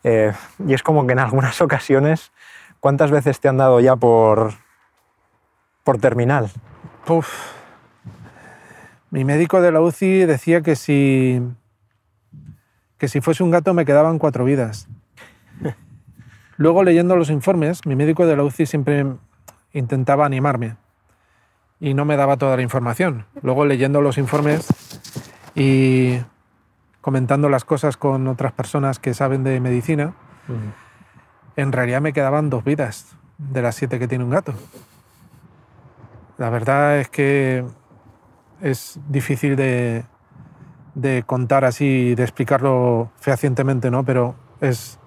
Eh, 0.05 0.35
y 0.67 0.75
es 0.75 0.83
como 0.83 1.07
que 1.07 1.15
en 1.15 1.19
algunas 1.19 1.59
ocasiones, 1.63 2.31
¿cuántas 2.79 3.11
veces 3.11 3.41
te 3.41 3.49
han 3.49 3.57
dado 3.57 3.81
ya 3.81 3.97
por, 3.97 4.53
por 5.83 5.97
terminal? 5.97 6.51
Uf. 7.09 7.55
Mi 9.09 9.25
médico 9.25 9.63
de 9.63 9.73
la 9.73 9.81
UCI 9.81 10.27
decía 10.27 10.61
que 10.61 10.77
si, 10.77 11.41
que 12.99 13.09
si 13.09 13.23
fuese 13.23 13.43
un 13.43 13.51
gato 13.51 13.73
me 13.73 13.87
quedaban 13.87 14.19
cuatro 14.19 14.45
vidas. 14.45 14.89
Luego 16.59 16.85
leyendo 16.85 17.17
los 17.17 17.31
informes, 17.31 17.87
mi 17.87 17.97
médico 17.97 18.27
de 18.27 18.37
la 18.37 18.43
UCI 18.43 18.67
siempre 18.67 19.07
intentaba 19.73 20.27
animarme 20.27 20.77
y 21.81 21.95
no 21.95 22.05
me 22.05 22.17
daba 22.17 22.37
toda 22.37 22.57
la 22.57 22.63
información. 22.63 23.27
Luego 23.43 23.65
leyendo 23.65 24.03
los 24.03 24.19
informes 24.19 24.69
y 25.55 26.19
comentando 27.01 27.49
las 27.49 27.65
cosas 27.65 27.97
con 27.97 28.29
otras 28.29 28.53
personas 28.53 28.99
que 28.99 29.15
saben 29.15 29.43
de 29.43 29.59
medicina, 29.61 30.15
en 31.57 31.73
realidad 31.73 32.01
me 32.01 32.13
quedaban 32.13 32.51
dos 32.51 32.65
vidas 32.65 33.17
de 33.39 33.63
las 33.63 33.75
siete 33.75 33.99
que 33.99 34.07
tiene 34.07 34.25
un 34.25 34.31
gato. 34.31 34.53
La 36.37 36.51
verdad 36.51 36.99
es 36.99 37.09
que 37.09 37.65
es 38.61 38.99
difícil 39.09 39.57
de, 39.57 40.05
de 40.95 41.23
contar 41.25 41.65
así, 41.65 42.15
de 42.15 42.23
explicarlo 42.23 43.11
fehacientemente, 43.21 43.91
¿no? 43.91 44.05
Pero 44.05 44.35
es, 44.61 44.99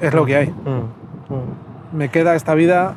es 0.00 0.14
lo 0.14 0.26
que 0.26 0.36
hay. 0.36 0.50
Mm, 0.50 1.34
mm. 1.34 1.96
Me 1.96 2.10
queda 2.10 2.34
esta 2.34 2.54
vida 2.54 2.96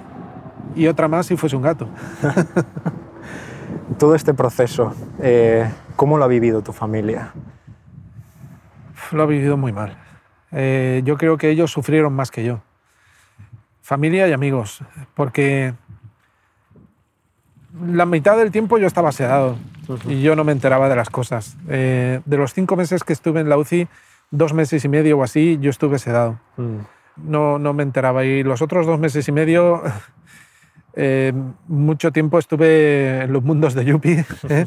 y 0.75 0.87
otra 0.87 1.07
más 1.07 1.25
si 1.27 1.37
fuese 1.37 1.55
un 1.55 1.61
gato. 1.61 1.87
Todo 3.97 4.15
este 4.15 4.33
proceso, 4.33 4.93
eh, 5.19 5.69
¿cómo 5.95 6.17
lo 6.17 6.23
ha 6.23 6.27
vivido 6.27 6.61
tu 6.61 6.71
familia? 6.73 7.33
Lo 9.11 9.23
ha 9.23 9.25
vivido 9.25 9.57
muy 9.57 9.71
mal. 9.73 9.97
Eh, 10.51 11.01
yo 11.03 11.17
creo 11.17 11.37
que 11.37 11.49
ellos 11.49 11.71
sufrieron 11.71 12.13
más 12.13 12.31
que 12.31 12.43
yo. 12.43 12.61
Familia 13.81 14.27
y 14.27 14.33
amigos, 14.33 14.83
porque 15.15 15.73
la 17.85 18.05
mitad 18.05 18.37
del 18.37 18.51
tiempo 18.51 18.77
yo 18.77 18.87
estaba 18.87 19.11
sedado 19.11 19.57
y 20.07 20.21
yo 20.21 20.35
no 20.35 20.43
me 20.43 20.51
enteraba 20.51 20.89
de 20.89 20.95
las 20.95 21.09
cosas. 21.09 21.57
Eh, 21.67 22.21
de 22.25 22.37
los 22.37 22.53
cinco 22.53 22.75
meses 22.75 23.03
que 23.03 23.13
estuve 23.13 23.41
en 23.41 23.49
la 23.49 23.57
UCI, 23.57 23.87
dos 24.31 24.53
meses 24.53 24.85
y 24.85 24.89
medio 24.89 25.17
o 25.17 25.23
así, 25.23 25.57
yo 25.59 25.69
estuve 25.71 25.97
sedado. 25.99 26.39
Mm, 26.57 26.77
No, 27.17 27.57
no 27.59 27.73
me 27.73 27.83
enteraba. 27.83 28.23
Y 28.23 28.43
los 28.43 28.61
otros 28.61 28.85
dos 28.85 28.99
meses 28.99 29.27
y 29.27 29.31
medio, 29.31 29.81
eh, 30.93 31.33
mucho 31.67 32.11
tiempo 32.11 32.39
estuve 32.39 33.23
en 33.23 33.33
los 33.33 33.43
mundos 33.43 33.73
de 33.73 33.85
Yupi, 33.85 34.17
¿eh? 34.49 34.65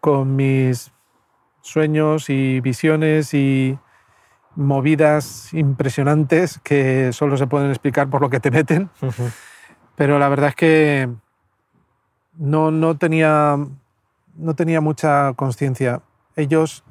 con 0.00 0.36
mis 0.36 0.92
sueños 1.60 2.30
y 2.30 2.60
visiones 2.60 3.34
y 3.34 3.78
movidas 4.54 5.52
impresionantes 5.52 6.58
que 6.62 7.12
solo 7.12 7.36
se 7.36 7.46
pueden 7.46 7.70
explicar 7.70 8.08
por 8.08 8.20
lo 8.20 8.30
que 8.30 8.40
te 8.40 8.50
meten. 8.50 8.88
Pero 9.96 10.18
la 10.18 10.28
verdad 10.28 10.50
es 10.50 10.54
que 10.54 11.08
no, 12.34 12.70
no, 12.70 12.96
tenía, 12.96 13.56
no 14.36 14.54
tenía 14.54 14.80
mucha 14.80 15.34
conciencia. 15.34 16.02
Ellos, 16.36 16.84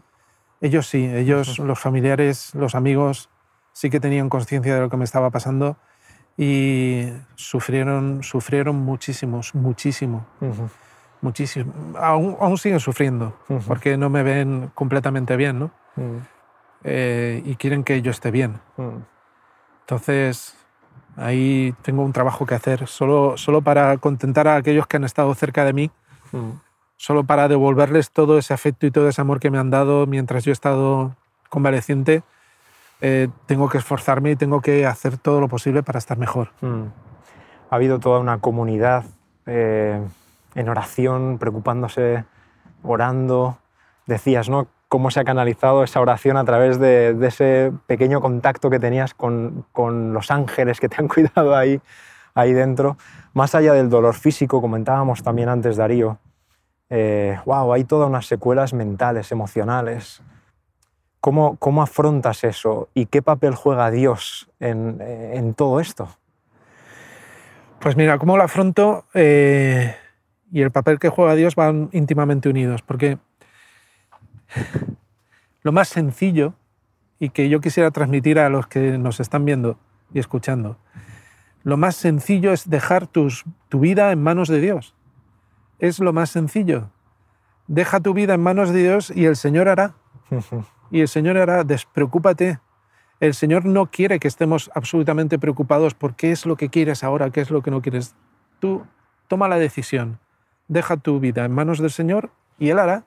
ellos 0.62 0.88
sí, 0.88 1.06
ellos, 1.06 1.60
los 1.60 1.80
familiares, 1.80 2.54
los 2.54 2.76
amigos, 2.76 3.30
sí 3.72 3.90
que 3.90 4.00
tenían 4.00 4.30
conciencia 4.30 4.76
de 4.76 4.82
lo 4.82 4.90
que 4.90 4.98
me 4.98 5.06
estaba 5.06 5.30
pasando 5.32 5.78
y 6.38 7.08
sufrieron, 7.36 8.24
sufrieron 8.24 8.76
muchísimos, 8.78 9.56
muchísimo, 9.56 10.26
Ujú, 10.42 10.70
muchísimo. 11.22 11.74
Aún, 11.98 12.36
aún 12.40 12.58
siguen 12.58 12.80
sufriendo 12.80 13.34
Ujú. 13.50 13.62
porque 13.68 13.98
no 13.98 14.10
me 14.10 14.24
ven 14.24 14.72
completamente 14.74 15.36
bien, 15.38 15.60
¿no? 15.60 15.72
mm, 15.96 16.18
Eh, 16.84 17.42
y 17.46 17.56
quieren 17.56 17.84
que 17.84 18.02
yo 18.02 18.12
esté 18.12 18.32
bien. 18.32 18.60
mm. 18.78 18.98
Entonces, 19.82 20.56
ahí 21.16 21.74
tengo 21.84 22.04
un 22.04 22.12
trabajo 22.14 22.46
que 22.46 22.56
hacer, 22.56 22.88
solo, 22.88 23.38
solo 23.38 23.62
para 23.62 23.98
contentar 23.98 24.48
a 24.48 24.56
aquellos 24.56 24.88
que 24.88 24.98
han 24.98 25.04
estado 25.04 25.34
cerca 25.36 25.64
de 25.66 25.74
mí, 25.74 25.92
Mm, 26.32 26.52
solo 26.98 27.24
para 27.24 27.48
devolverles 27.48 28.10
todo 28.12 28.38
ese 28.40 28.54
afecto 28.54 28.86
y 28.88 28.92
todo 28.92 29.08
ese 29.08 29.22
amor 29.22 29.40
que 29.40 29.52
me 29.52 29.60
han 29.60 29.70
dado 29.70 30.08
mientras 30.08 30.44
yo 30.44 30.52
he 30.52 30.54
estado 30.54 31.16
convaleciente. 31.50 32.24
Eh, 33.02 33.30
tengo 33.46 33.70
que 33.70 33.78
esforzarme 33.78 34.32
y 34.32 34.36
tengo 34.36 34.62
que 34.62 34.86
hacer 34.86 35.18
todo 35.18 35.42
lo 35.42 35.48
posible 35.48 35.84
para 35.84 36.00
estar 36.00 36.18
mejor. 36.18 36.50
mm. 36.62 36.84
Ha 37.70 37.76
habido 37.76 38.00
toda 38.00 38.20
una 38.20 38.38
comunidad 38.38 39.06
eh, 39.48 40.00
en 40.54 40.70
oración, 40.70 41.38
preocupándose, 41.40 42.24
orando. 42.84 43.58
Decías, 44.06 44.50
¿no? 44.50 44.68
Cómo 44.88 45.10
se 45.10 45.20
ha 45.20 45.24
canalizado 45.24 45.84
esa 45.84 46.00
oración 46.00 46.38
a 46.38 46.46
través 46.46 46.80
de, 46.80 47.18
ese 47.22 47.74
pequeño 47.88 48.22
contacto 48.22 48.70
que 48.70 48.80
tenías 48.80 49.14
con, 49.14 49.66
con 49.72 50.14
los 50.14 50.30
ángeles 50.30 50.80
que 50.80 50.90
te 50.90 50.98
han 51.00 51.08
cuidado 51.10 51.56
ahí, 51.56 51.82
ahí 52.36 52.54
dentro. 52.54 52.98
Más 53.34 53.56
allá 53.56 53.74
del 53.74 53.90
dolor 53.90 54.14
físico, 54.14 54.62
comentábamos 54.62 55.24
también 55.24 55.50
antes, 55.50 55.76
Darío, 55.76 56.20
eh, 56.90 57.40
wow, 57.46 57.74
hay 57.74 57.84
todas 57.84 58.08
unas 58.08 58.26
secuelas 58.28 58.74
mentales, 58.74 59.32
emocionales. 59.32 60.22
¿Cómo, 61.26 61.58
¿Cómo 61.58 61.82
afrontas 61.82 62.44
eso 62.44 62.90
y 62.94 63.08
qué 63.08 63.24
papel 63.24 63.56
juega 63.56 63.90
Dios 63.90 64.48
en, 64.60 65.02
en 65.02 65.56
todo 65.56 65.80
esto? 65.80 66.08
Pues 67.80 67.98
mira, 67.98 68.20
cómo 68.20 68.38
lo 68.38 68.44
afronto 68.44 69.06
eh, 69.16 69.96
y 70.52 70.62
el 70.62 70.70
papel 70.70 71.00
que 71.00 71.10
juega 71.10 71.34
Dios 71.34 71.56
van 71.56 71.90
íntimamente 71.94 72.48
unidos, 72.48 72.84
porque 72.84 73.18
lo 75.64 75.72
más 75.72 75.88
sencillo 75.88 76.54
y 77.18 77.30
que 77.30 77.50
yo 77.50 77.60
quisiera 77.60 77.90
transmitir 77.90 78.38
a 78.38 78.48
los 78.50 78.68
que 78.68 79.00
nos 79.00 79.20
están 79.20 79.46
viendo 79.46 79.80
y 80.14 80.20
escuchando, 80.20 80.78
lo 81.64 81.76
más 81.76 81.96
sencillo 81.96 82.54
es 82.54 82.70
dejar 82.70 83.08
tus, 83.08 83.46
tu 83.70 83.80
vida 83.80 84.12
en 84.12 84.22
manos 84.22 84.48
de 84.48 84.62
Dios. 84.62 84.94
Es 85.80 85.98
lo 85.98 86.14
más 86.14 86.30
sencillo. 86.30 86.92
Deja 87.66 88.00
tu 88.00 88.14
vida 88.14 88.36
en 88.36 88.44
manos 88.44 88.70
de 88.70 88.84
Dios 88.84 89.10
y 89.10 89.26
el 89.26 89.36
Señor 89.36 89.70
hará. 89.70 89.96
Y 90.92 91.02
el 91.02 91.08
Señor 91.08 91.38
hará, 91.38 91.64
despreocúpate. 91.64 92.60
El 93.20 93.34
Señor 93.34 93.66
no 93.66 93.88
quiere 93.88 94.20
que 94.20 94.28
estemos 94.28 94.70
absolutamente 94.76 95.40
preocupados 95.40 95.94
por 95.94 96.16
qué 96.16 96.32
es 96.32 96.46
lo 96.46 96.58
que 96.58 96.70
quieres 96.70 97.04
ahora, 97.04 97.30
qué 97.30 97.42
es 97.42 97.50
lo 97.50 97.62
que 97.62 97.72
no 97.72 97.82
quieres. 97.82 98.16
Tú 98.60 98.86
toma 99.28 99.48
la 99.48 99.58
decisión, 99.58 100.20
deja 100.68 100.98
tu 100.98 101.20
vida 101.20 101.46
en 101.46 101.52
manos 101.52 101.80
del 101.80 101.92
Señor 101.92 102.30
y 102.60 102.70
Él 102.70 102.80
hará. 102.80 103.04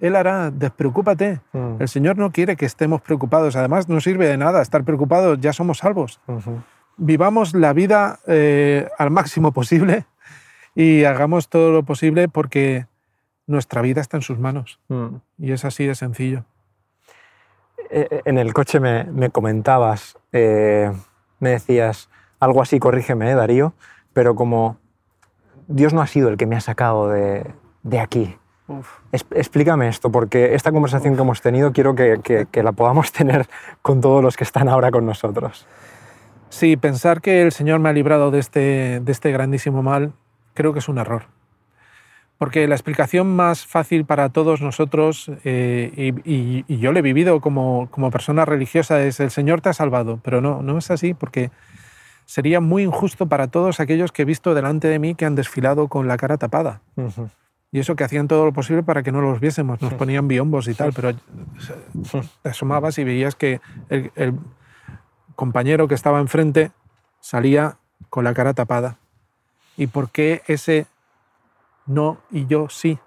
Él 0.00 0.16
hará, 0.16 0.50
despreocúpate. 0.50 1.40
Mm. 1.52 1.80
El 1.80 1.88
Señor 1.88 2.18
no 2.18 2.30
quiere 2.30 2.56
que 2.56 2.66
estemos 2.66 3.00
preocupados. 3.00 3.56
Además, 3.56 3.88
no 3.88 4.00
sirve 4.00 4.28
de 4.28 4.36
nada 4.36 4.62
estar 4.62 4.84
preocupados, 4.84 5.38
ya 5.40 5.52
somos 5.52 5.78
salvos. 5.78 6.20
Vivamos 6.96 7.54
la 7.54 7.72
vida 7.72 8.20
eh, 8.26 8.88
al 8.98 9.10
máximo 9.10 9.52
posible 9.52 10.06
y 10.74 11.04
hagamos 11.04 11.48
todo 11.48 11.72
lo 11.72 11.82
posible 11.82 12.28
porque 12.28 12.86
nuestra 13.46 13.82
vida 13.82 14.00
está 14.00 14.16
en 14.16 14.22
sus 14.22 14.38
manos. 14.38 14.78
Mm. 14.88 15.16
Y 15.38 15.52
es 15.52 15.64
así 15.64 15.86
de 15.86 15.94
sencillo. 15.94 16.44
Eh, 18.10 18.22
En 18.24 18.38
el 18.38 18.52
coche 18.52 18.80
me, 18.80 19.04
me 19.04 19.30
comentabas, 19.30 20.16
eh, 20.32 20.92
me 21.40 21.50
decías 21.50 22.08
algo 22.40 22.62
así, 22.62 22.78
corrígeme, 22.78 23.30
eh, 23.30 23.34
Darío, 23.34 23.72
pero 24.12 24.34
como 24.34 24.76
Dios 25.66 25.92
no 25.92 26.00
ha 26.02 26.06
sido 26.06 26.28
el 26.28 26.36
que 26.36 26.46
me 26.46 26.56
ha 26.56 26.60
sacado 26.60 27.08
de, 27.08 27.44
de 27.82 28.00
aquí. 28.00 28.36
Es- 29.12 29.24
explícame 29.30 29.88
esto, 29.88 30.10
porque 30.12 30.54
esta 30.54 30.70
conversación 30.72 31.16
que 31.16 31.22
hemos 31.22 31.40
tenido 31.40 31.72
quiero 31.72 31.94
que, 31.94 32.20
que- 32.22 32.46
que 32.50 32.62
la 32.62 32.72
podamos 32.72 33.12
tener 33.18 33.48
con 33.82 34.00
todos 34.00 34.22
los 34.22 34.36
que 34.36 34.44
están 34.44 34.68
ahora 34.68 34.90
con 34.90 35.06
nosotros. 35.06 35.66
Sí, 36.50 36.76
pensar 36.76 37.20
que 37.20 37.42
el 37.42 37.52
Señor 37.52 37.78
me 37.80 37.88
ha 37.88 37.92
librado 37.92 38.30
de 38.30 38.38
este, 38.38 39.00
de 39.00 39.12
este 39.12 39.32
grandísimo 39.32 39.82
mal 39.82 40.12
creo 40.54 40.72
que 40.72 40.78
es 40.80 40.88
un 40.88 40.98
error. 40.98 41.24
Porque 42.38 42.68
la 42.68 42.76
explicación 42.76 43.34
más 43.34 43.66
fácil 43.66 44.04
para 44.04 44.28
todos 44.28 44.60
nosotros, 44.62 45.30
eh, 45.44 45.92
y, 46.24 46.32
y- 46.32 46.64
y 46.68 46.78
yo 46.78 46.92
lo 46.92 47.00
he 47.00 47.02
vivido 47.02 47.40
como, 47.40 47.88
como 47.90 48.10
persona 48.12 48.44
religiosa, 48.44 49.02
es 49.02 49.18
el 49.18 49.30
Señor 49.32 49.60
te 49.60 49.68
ha 49.70 49.72
salvado. 49.72 50.20
Pero 50.22 50.40
no, 50.40 50.62
no 50.62 50.78
es 50.78 50.90
así, 50.92 51.14
porque 51.14 51.50
sería 52.26 52.60
muy 52.60 52.84
injusto 52.84 53.26
para 53.26 53.48
todos 53.48 53.80
aquellos 53.80 54.12
que 54.12 54.22
he 54.22 54.24
visto 54.24 54.54
delante 54.54 54.86
de 54.86 54.98
mí 55.00 55.14
que 55.16 55.24
han 55.24 55.34
desfilado 55.34 55.88
con 55.88 56.06
la 56.06 56.16
cara 56.16 56.36
tapada. 56.36 56.80
Y 57.72 57.80
eso 57.80 57.96
que 57.96 58.04
hacían 58.04 58.28
todo 58.28 58.44
lo 58.46 58.52
posible 58.52 58.82
para 58.82 59.02
que 59.02 59.10
no 59.12 59.20
los 59.20 59.40
viésemos. 59.40 59.82
Nos 59.82 59.92
ponían 59.98 60.28
biombos 60.28 60.68
y 60.68 60.74
tal, 60.74 60.92
pero 60.94 61.12
te 62.42 62.48
asomabas 62.48 62.98
y 62.98 63.04
veías 63.04 63.34
que 63.34 63.60
el, 63.90 64.10
el 64.14 64.34
compañero 65.34 65.88
que 65.88 65.94
estaba 65.94 66.20
enfrente 66.20 66.70
salía 67.20 67.76
con 68.10 68.24
la 68.24 68.32
cara 68.32 68.54
tapada. 68.54 68.96
¿Y 69.76 69.88
por 69.88 70.10
qué 70.10 70.42
ese 70.46 70.86
no 71.88 72.18
y 72.30 72.46
yo 72.46 72.68
sí? 72.68 72.98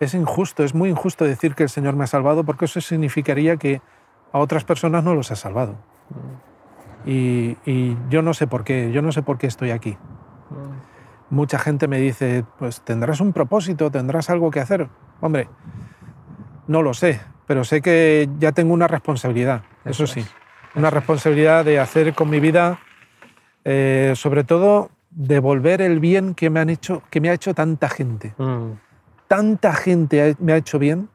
Es 0.00 0.14
injusto, 0.14 0.64
es 0.64 0.74
muy 0.74 0.88
injusto 0.88 1.24
decir 1.24 1.54
que 1.54 1.64
el 1.64 1.68
Señor 1.68 1.94
me 1.94 2.04
ha 2.04 2.06
salvado 2.06 2.44
porque 2.44 2.64
eso 2.64 2.80
significaría 2.80 3.56
que 3.56 3.82
a 4.32 4.38
otras 4.38 4.64
personas 4.64 5.04
no 5.04 5.14
los 5.14 5.30
ha 5.30 5.36
salvado. 5.36 5.76
Y, 7.04 7.56
y 7.66 7.96
yo 8.08 8.22
no 8.22 8.32
sé 8.32 8.46
por 8.46 8.64
qué, 8.64 8.90
yo 8.92 9.02
no 9.02 9.12
sé 9.12 9.22
por 9.22 9.36
qué 9.36 9.46
estoy 9.46 9.70
aquí. 9.70 9.98
Mucha 11.30 11.58
gente 11.58 11.88
me 11.88 11.98
dice, 11.98 12.44
pues 12.58 12.80
tendrás 12.82 13.20
un 13.20 13.32
propósito, 13.32 13.90
tendrás 13.90 14.30
algo 14.30 14.50
que 14.50 14.60
hacer. 14.60 14.88
Hombre, 15.20 15.48
no 16.66 16.82
lo 16.82 16.94
sé, 16.94 17.20
pero 17.46 17.64
sé 17.64 17.82
que 17.82 18.28
ya 18.38 18.52
tengo 18.52 18.72
una 18.72 18.88
responsabilidad, 18.88 19.62
eso, 19.84 20.06
sí. 20.06 20.24
Una 20.74 20.90
responsabilidad 20.90 21.64
de 21.64 21.80
hacer 21.80 22.14
con 22.14 22.30
mi 22.30 22.40
vida, 22.40 22.78
eh, 23.64 24.12
sobre 24.16 24.44
todo, 24.44 24.90
devolver 25.14 25.80
el 25.82 26.00
bien 26.00 26.34
que 26.34 26.50
me, 26.50 26.60
han 26.60 26.70
hecho, 26.70 27.02
que 27.10 27.20
me 27.20 27.30
ha 27.30 27.34
hecho 27.34 27.54
tanta 27.54 27.88
gente. 27.88 28.34
Mm. 28.38 28.72
Tanta 29.28 29.74
gente 29.74 30.36
me 30.38 30.52
ha 30.52 30.56
hecho 30.56 30.78
bien, 30.78 31.08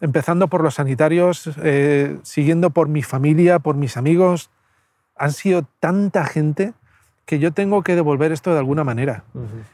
empezando 0.00 0.48
por 0.48 0.62
los 0.62 0.74
sanitarios, 0.74 1.50
eh, 1.62 2.18
siguiendo 2.22 2.70
por 2.70 2.88
mi 2.88 3.02
familia, 3.02 3.58
por 3.58 3.76
mis 3.76 3.96
amigos. 3.96 4.50
Han 5.16 5.32
sido 5.32 5.66
tanta 5.80 6.24
gente 6.24 6.74
que 7.24 7.40
yo 7.40 7.52
tengo 7.52 7.82
que 7.82 7.96
devolver 7.96 8.30
esto 8.30 8.52
de 8.52 8.58
alguna 8.58 8.84
manera. 8.84 9.24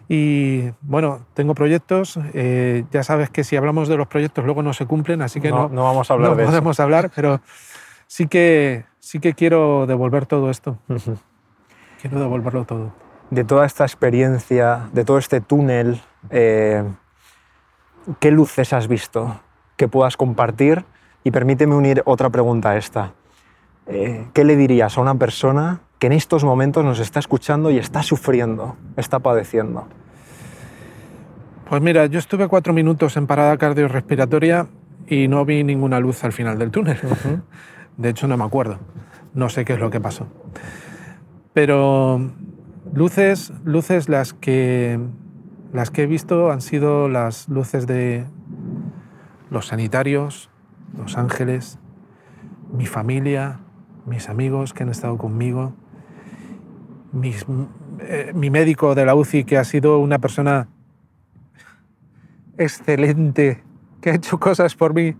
Y 0.09 0.71
bueno, 0.81 1.27
tengo 1.35 1.55
proyectos, 1.55 2.19
eh, 2.33 2.85
ya 2.91 3.03
sabes 3.03 3.29
que 3.29 3.45
si 3.45 3.57
hablamos 3.57 3.89
de 3.89 3.99
los 3.99 4.07
proyectos 4.07 4.45
luego 4.45 4.63
no 4.63 4.73
se 4.73 4.87
cumplen, 4.87 5.21
así 5.21 5.39
que 5.41 5.51
no, 5.51 5.69
no, 5.69 5.85
vamos 5.85 6.11
a 6.11 6.15
hablar 6.15 6.31
no 6.31 6.37
de 6.37 6.45
podemos 6.47 6.81
hablar, 6.81 7.11
pero 7.15 7.43
sí 8.07 8.27
que, 8.27 8.87
sí 9.01 9.21
que 9.21 9.35
quiero 9.35 9.87
devolver 9.87 10.25
todo 10.25 10.49
esto. 10.49 10.79
Quiero 12.03 12.19
devolverlo 12.19 12.65
todo. 12.65 12.93
De 13.31 13.45
toda 13.45 13.65
esta 13.65 13.85
experiencia, 13.85 14.89
de 14.93 15.05
todo 15.05 15.19
este 15.19 15.41
túnel, 15.41 16.03
eh, 16.31 16.83
¿qué 18.19 18.33
luces 18.33 18.73
has 18.73 18.89
visto 18.89 19.41
que 19.77 19.87
puedas 19.87 20.17
compartir? 20.17 20.85
Y 21.23 21.31
permíteme 21.31 21.77
unir 21.77 22.03
otra 22.05 22.29
pregunta 22.29 22.71
a 22.71 22.77
esta. 22.77 23.13
Eh, 23.87 24.27
¿Qué 24.33 24.43
le 24.43 24.57
dirías 24.57 24.99
a 24.99 25.01
una 25.01 25.15
persona 25.15 25.83
que 26.01 26.09
en 26.09 26.15
estos 26.15 26.43
momentos 26.43 26.85
nos 26.85 26.99
está 26.99 27.21
escuchando 27.21 27.71
y 27.71 27.79
está 27.79 28.03
sufriendo, 28.03 28.75
está 28.97 29.21
padeciendo? 29.21 29.87
Pues 31.71 31.81
mira, 31.83 32.07
yo 32.07 32.19
estuve 32.19 32.49
cuatro 32.49 32.73
minutos 32.73 33.17
en 33.17 33.29
parada 33.29 33.57
cardiorrespiratoria 33.57 34.67
y 35.07 35.29
no 35.29 35.45
vi 35.45 35.63
ninguna 35.63 36.01
luz 36.01 36.25
al 36.25 36.33
final 36.33 36.59
del 36.59 36.73
túnel. 36.73 36.99
De 37.97 38.09
hecho, 38.09 38.27
no 38.27 38.37
me 38.37 38.43
acuerdo. 38.43 38.81
No 39.35 39.49
sé 39.49 39.65
qué 39.65 39.75
es 39.75 39.79
lo 39.79 39.89
que 39.89 40.01
pasó. 40.01 40.27
Pero 41.55 42.21
luces, 42.95 43.53
luces 43.65 44.09
las 44.09 44.33
que, 44.33 44.99
las 45.73 45.91
que 45.91 46.05
he 46.05 46.07
visto 46.07 46.51
han 46.51 46.61
sido 46.61 47.09
las 47.09 47.49
luces 47.49 47.87
de 47.87 48.25
los 49.51 49.67
sanitarios, 49.67 50.51
los 50.97 51.17
ángeles, 51.19 51.79
mi 52.73 52.87
familia, 52.87 53.61
mis 54.07 54.29
amigos 54.29 54.73
que 54.73 54.83
han 54.83 54.89
estado 54.89 55.19
conmigo, 55.19 55.75
mis- 57.13 57.45
eh, 58.01 58.33
mi 58.35 58.49
médico 58.51 58.95
de 58.95 59.05
la 59.05 59.15
UCI 59.15 59.45
que 59.45 59.59
ha 59.59 59.65
sido 59.65 59.99
una 59.99 60.19
persona 60.19 60.69
excelente, 62.57 63.63
que 64.01 64.11
ha 64.11 64.15
hecho 64.15 64.39
cosas 64.41 64.75
por 64.75 64.95
mí 64.95 65.17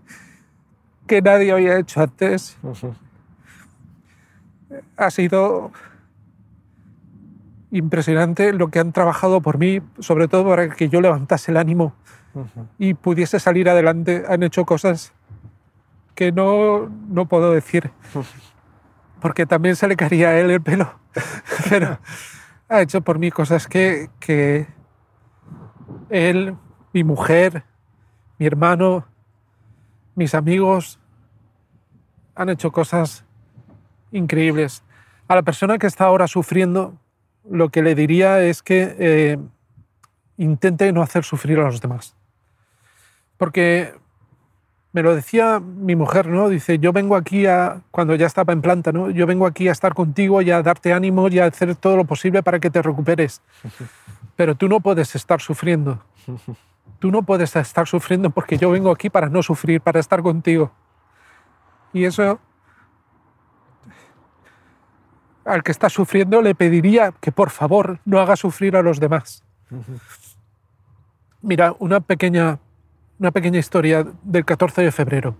que 1.07 1.21
nadie 1.21 1.51
había 1.51 1.77
hecho 1.77 2.01
antes. 2.01 2.57
Ha 4.97 5.11
sido 5.11 5.71
impresionante 7.73 8.53
lo 8.53 8.69
que 8.69 8.79
han 8.79 8.93
trabajado 8.93 9.41
por 9.41 9.57
mí, 9.57 9.81
sobre 9.97 10.27
todo 10.27 10.45
para 10.45 10.69
que 10.69 10.89
yo 10.89 11.01
levantase 11.01 11.51
el 11.51 11.57
ánimo 11.57 11.95
y 12.77 12.93
pudiese 12.93 13.39
salir 13.39 13.67
adelante. 13.67 14.23
Han 14.29 14.43
hecho 14.43 14.63
cosas 14.63 15.11
que 16.13 16.31
no, 16.31 16.87
no 17.09 17.25
puedo 17.25 17.51
decir, 17.51 17.89
porque 19.19 19.47
también 19.47 19.75
se 19.75 19.87
le 19.87 19.95
caería 19.95 20.29
a 20.29 20.39
él 20.39 20.51
el 20.51 20.61
pelo, 20.61 20.99
pero 21.69 21.99
ha 22.69 22.81
hecho 22.81 23.01
por 23.01 23.17
mí 23.17 23.31
cosas 23.31 23.67
que, 23.67 24.09
que 24.19 24.67
él, 26.09 26.55
mi 26.93 27.03
mujer, 27.03 27.63
mi 28.37 28.45
hermano, 28.45 29.07
mis 30.13 30.35
amigos 30.35 30.99
han 32.35 32.49
hecho 32.49 32.71
cosas 32.71 33.25
increíbles. 34.11 34.83
A 35.27 35.33
la 35.33 35.41
persona 35.41 35.79
que 35.79 35.87
está 35.87 36.05
ahora 36.05 36.27
sufriendo, 36.27 36.99
lo 37.49 37.69
que 37.69 37.81
le 37.81 37.95
diría 37.95 38.41
es 38.41 38.61
que 38.61 38.95
eh, 38.97 39.37
intente 40.37 40.91
no 40.91 41.01
hacer 41.01 41.23
sufrir 41.23 41.59
a 41.59 41.63
los 41.63 41.81
demás. 41.81 42.15
Porque 43.37 43.93
me 44.93 45.01
lo 45.01 45.15
decía 45.15 45.59
mi 45.59 45.95
mujer, 45.95 46.27
¿no? 46.27 46.49
Dice, 46.49 46.77
yo 46.79 46.93
vengo 46.93 47.15
aquí 47.15 47.47
a, 47.47 47.81
cuando 47.91 48.15
ya 48.15 48.27
estaba 48.27 48.53
en 48.53 48.61
planta, 48.61 48.91
¿no? 48.91 49.09
Yo 49.09 49.25
vengo 49.25 49.47
aquí 49.47 49.67
a 49.67 49.71
estar 49.71 49.93
contigo 49.93 50.41
y 50.41 50.51
a 50.51 50.61
darte 50.61 50.93
ánimo 50.93 51.27
y 51.27 51.39
a 51.39 51.45
hacer 51.45 51.75
todo 51.75 51.97
lo 51.97 52.05
posible 52.05 52.43
para 52.43 52.59
que 52.59 52.69
te 52.69 52.81
recuperes. 52.81 53.41
Pero 54.35 54.55
tú 54.55 54.67
no 54.67 54.79
puedes 54.79 55.15
estar 55.15 55.41
sufriendo. 55.41 56.03
Tú 56.99 57.11
no 57.11 57.23
puedes 57.23 57.55
estar 57.55 57.87
sufriendo 57.87 58.29
porque 58.29 58.57
yo 58.57 58.71
vengo 58.71 58.91
aquí 58.91 59.09
para 59.09 59.29
no 59.29 59.43
sufrir, 59.43 59.81
para 59.81 59.99
estar 59.99 60.21
contigo. 60.21 60.71
Y 61.91 62.05
eso 62.05 62.39
al 65.45 65.63
que 65.63 65.71
está 65.71 65.89
sufriendo 65.89 66.41
le 66.41 66.55
pediría 66.55 67.13
que 67.19 67.31
por 67.31 67.49
favor 67.49 67.99
no 68.05 68.19
haga 68.19 68.35
sufrir 68.35 68.75
a 68.75 68.81
los 68.81 68.99
demás. 68.99 69.43
Mira, 71.41 71.75
una 71.79 71.99
pequeña, 71.99 72.59
una 73.19 73.31
pequeña 73.31 73.59
historia 73.59 74.05
del 74.23 74.45
14 74.45 74.81
de 74.81 74.91
febrero. 74.91 75.35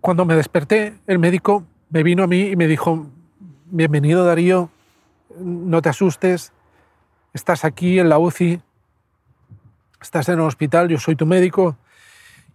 Cuando 0.00 0.24
me 0.24 0.34
desperté, 0.34 0.98
el 1.06 1.18
médico 1.18 1.64
me 1.90 2.02
vino 2.02 2.24
a 2.24 2.26
mí 2.26 2.48
y 2.48 2.56
me 2.56 2.66
dijo, 2.66 3.06
bienvenido 3.66 4.24
Darío, 4.24 4.68
no 5.38 5.80
te 5.80 5.88
asustes, 5.88 6.52
estás 7.32 7.64
aquí 7.64 7.98
en 7.98 8.08
la 8.08 8.18
UCI, 8.18 8.60
estás 10.00 10.28
en 10.28 10.34
el 10.34 10.40
hospital, 10.40 10.88
yo 10.88 10.98
soy 10.98 11.16
tu 11.16 11.26
médico 11.26 11.76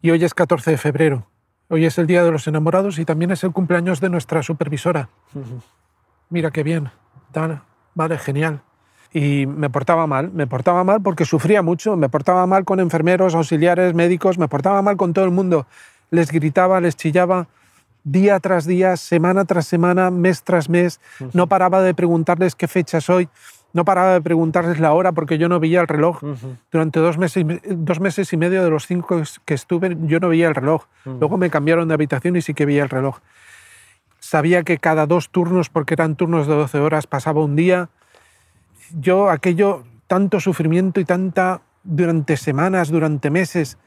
y 0.02 0.12
hoy 0.12 0.24
es 0.24 0.34
14 0.34 0.72
de 0.72 0.78
febrero. 0.78 1.28
Hoy 1.72 1.86
es 1.86 2.00
el 2.00 2.08
Día 2.08 2.24
de 2.24 2.32
los 2.32 2.48
Enamorados 2.48 2.98
y 2.98 3.06
también 3.06 3.30
es 3.30 3.44
el 3.44 3.52
cumpleaños 3.52 4.02
de 4.02 4.10
nuestra 4.10 4.42
supervisora. 4.42 5.10
Mira 6.32 6.50
qué 6.50 6.64
bien. 6.64 6.90
Tal, 7.32 7.62
vale, 7.94 8.18
genial. 8.18 8.62
Y 9.14 9.46
me 9.46 9.70
portaba 9.70 10.08
mal, 10.08 10.32
me 10.32 10.48
portaba 10.48 10.84
mal 10.84 11.00
porque 11.04 11.26
sufría 11.26 11.62
mucho, 11.62 11.96
me 11.96 12.10
portaba 12.10 12.48
mal 12.48 12.66
con 12.66 12.80
enfermeros, 12.80 13.36
auxiliares, 13.36 13.94
médicos, 13.94 14.40
me 14.40 14.48
portaba 14.48 14.82
mal 14.82 14.98
con 14.98 15.14
todo 15.14 15.26
el 15.26 15.32
mundo. 15.32 15.68
Les 16.10 16.32
gritaba, 16.32 16.82
les 16.82 16.96
chillaba 16.96 17.48
día 18.04 18.40
tras 18.40 18.66
día, 18.66 18.98
semana 18.98 19.46
tras 19.46 19.68
semana, 19.68 20.10
mes 20.10 20.44
tras 20.44 20.70
mes. 20.70 21.00
No 21.34 21.46
paraba 21.46 21.84
de 21.84 21.94
preguntarles 21.94 22.56
qué 22.56 22.68
fecha 22.68 23.00
soy, 23.00 23.30
no 23.74 23.86
paraba 23.86 24.14
de 24.14 24.22
preguntarles 24.22 24.80
la 24.80 24.94
hora 24.94 25.12
porque 25.12 25.38
yo 25.38 25.48
no 25.50 25.60
veía 25.60 25.82
el 25.82 25.88
reloj. 25.88 26.20
Durante 26.72 27.00
dos 27.00 27.18
meses, 27.18 27.46
dos 27.70 28.00
meses 28.00 28.32
y 28.34 28.38
medio 28.38 28.64
de 28.64 28.70
los 28.70 28.88
cinco 28.88 29.22
que 29.46 29.54
estuve, 29.54 29.96
yo 30.02 30.20
no 30.20 30.30
veía 30.30 30.48
el 30.48 30.56
reloj. 30.56 30.86
Luego 31.06 31.38
me 31.38 31.50
cambiaron 31.50 31.88
de 31.88 31.94
habitación 31.94 32.36
y 32.36 32.42
sí 32.42 32.54
que 32.54 32.66
veía 32.66 32.84
el 32.84 32.90
reloj. 32.90 33.20
Sabía 34.20 34.64
que 34.64 34.78
cada 34.80 35.06
dos 35.06 35.30
turnos, 35.30 35.70
porque 35.70 35.94
eran 35.94 36.16
turnos 36.16 36.46
de 36.48 36.54
12 36.54 36.80
horas, 36.80 37.08
pasaba 37.08 37.44
un 37.44 37.56
día. 37.56 37.90
Yo, 39.00 39.30
aquello, 39.30 39.84
tanto 40.08 40.40
sufrimiento 40.40 41.00
y 41.00 41.06
tanta, 41.06 41.62
durante 41.84 42.38
semanas, 42.38 42.90
durante 42.90 43.30
meses, 43.30 43.78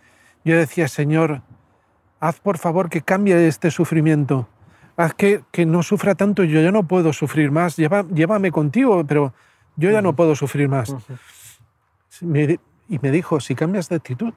yo 0.44 0.56
decía, 0.56 0.88
Señor, 0.88 1.42
haz 2.20 2.40
por 2.40 2.58
favor 2.58 2.88
que 2.88 3.02
cambie 3.02 3.46
este 3.46 3.70
sufrimiento. 3.70 4.48
Haz 4.96 5.14
que, 5.14 5.42
que 5.50 5.66
no 5.66 5.82
sufra 5.82 6.14
tanto, 6.14 6.44
yo 6.44 6.60
ya 6.60 6.70
no 6.70 6.84
puedo 6.84 7.12
sufrir 7.12 7.50
más. 7.50 7.76
Lleva- 7.76 8.06
llévame 8.14 8.50
contigo, 8.52 9.04
pero 9.06 9.32
yo 9.76 9.90
ya 9.90 10.02
no 10.02 10.14
puedo 10.14 10.34
sufrir 10.34 10.68
más. 10.68 10.94
Y 12.20 12.98
me 12.98 13.10
dijo, 13.10 13.40
si 13.40 13.54
cambias 13.54 13.88
de 13.88 13.96
actitud, 13.96 14.34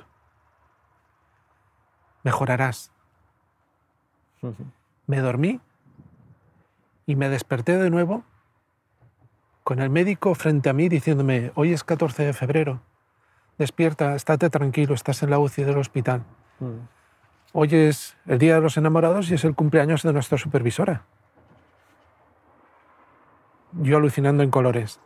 mejorarás. 2.23 2.91
Me 5.07 5.19
dormí 5.19 5.59
y 7.05 7.15
me 7.15 7.29
desperté 7.29 7.77
de 7.77 7.89
nuevo 7.89 8.23
con 9.63 9.79
el 9.79 9.89
médico 9.89 10.35
frente 10.35 10.69
a 10.69 10.73
mí 10.73 10.89
diciéndome, 10.89 11.51
hoy 11.55 11.73
es 11.73 11.83
14 11.83 12.23
de 12.23 12.33
febrero, 12.33 12.81
despierta, 13.57 14.15
estate 14.15 14.51
tranquilo, 14.51 14.93
estás 14.93 15.23
en 15.23 15.31
la 15.31 15.39
UCI 15.39 15.63
del 15.63 15.77
hospital. 15.77 16.23
Hoy 17.51 17.69
es 17.71 18.15
el 18.27 18.37
Día 18.37 18.55
de 18.55 18.61
los 18.61 18.77
Enamorados 18.77 19.31
y 19.31 19.33
es 19.33 19.43
el 19.43 19.55
cumpleaños 19.55 20.03
de 20.03 20.13
nuestra 20.13 20.37
supervisora. 20.37 21.05
Yo 23.71 23.97
alucinando 23.97 24.43
en 24.43 24.51
colores. 24.51 24.99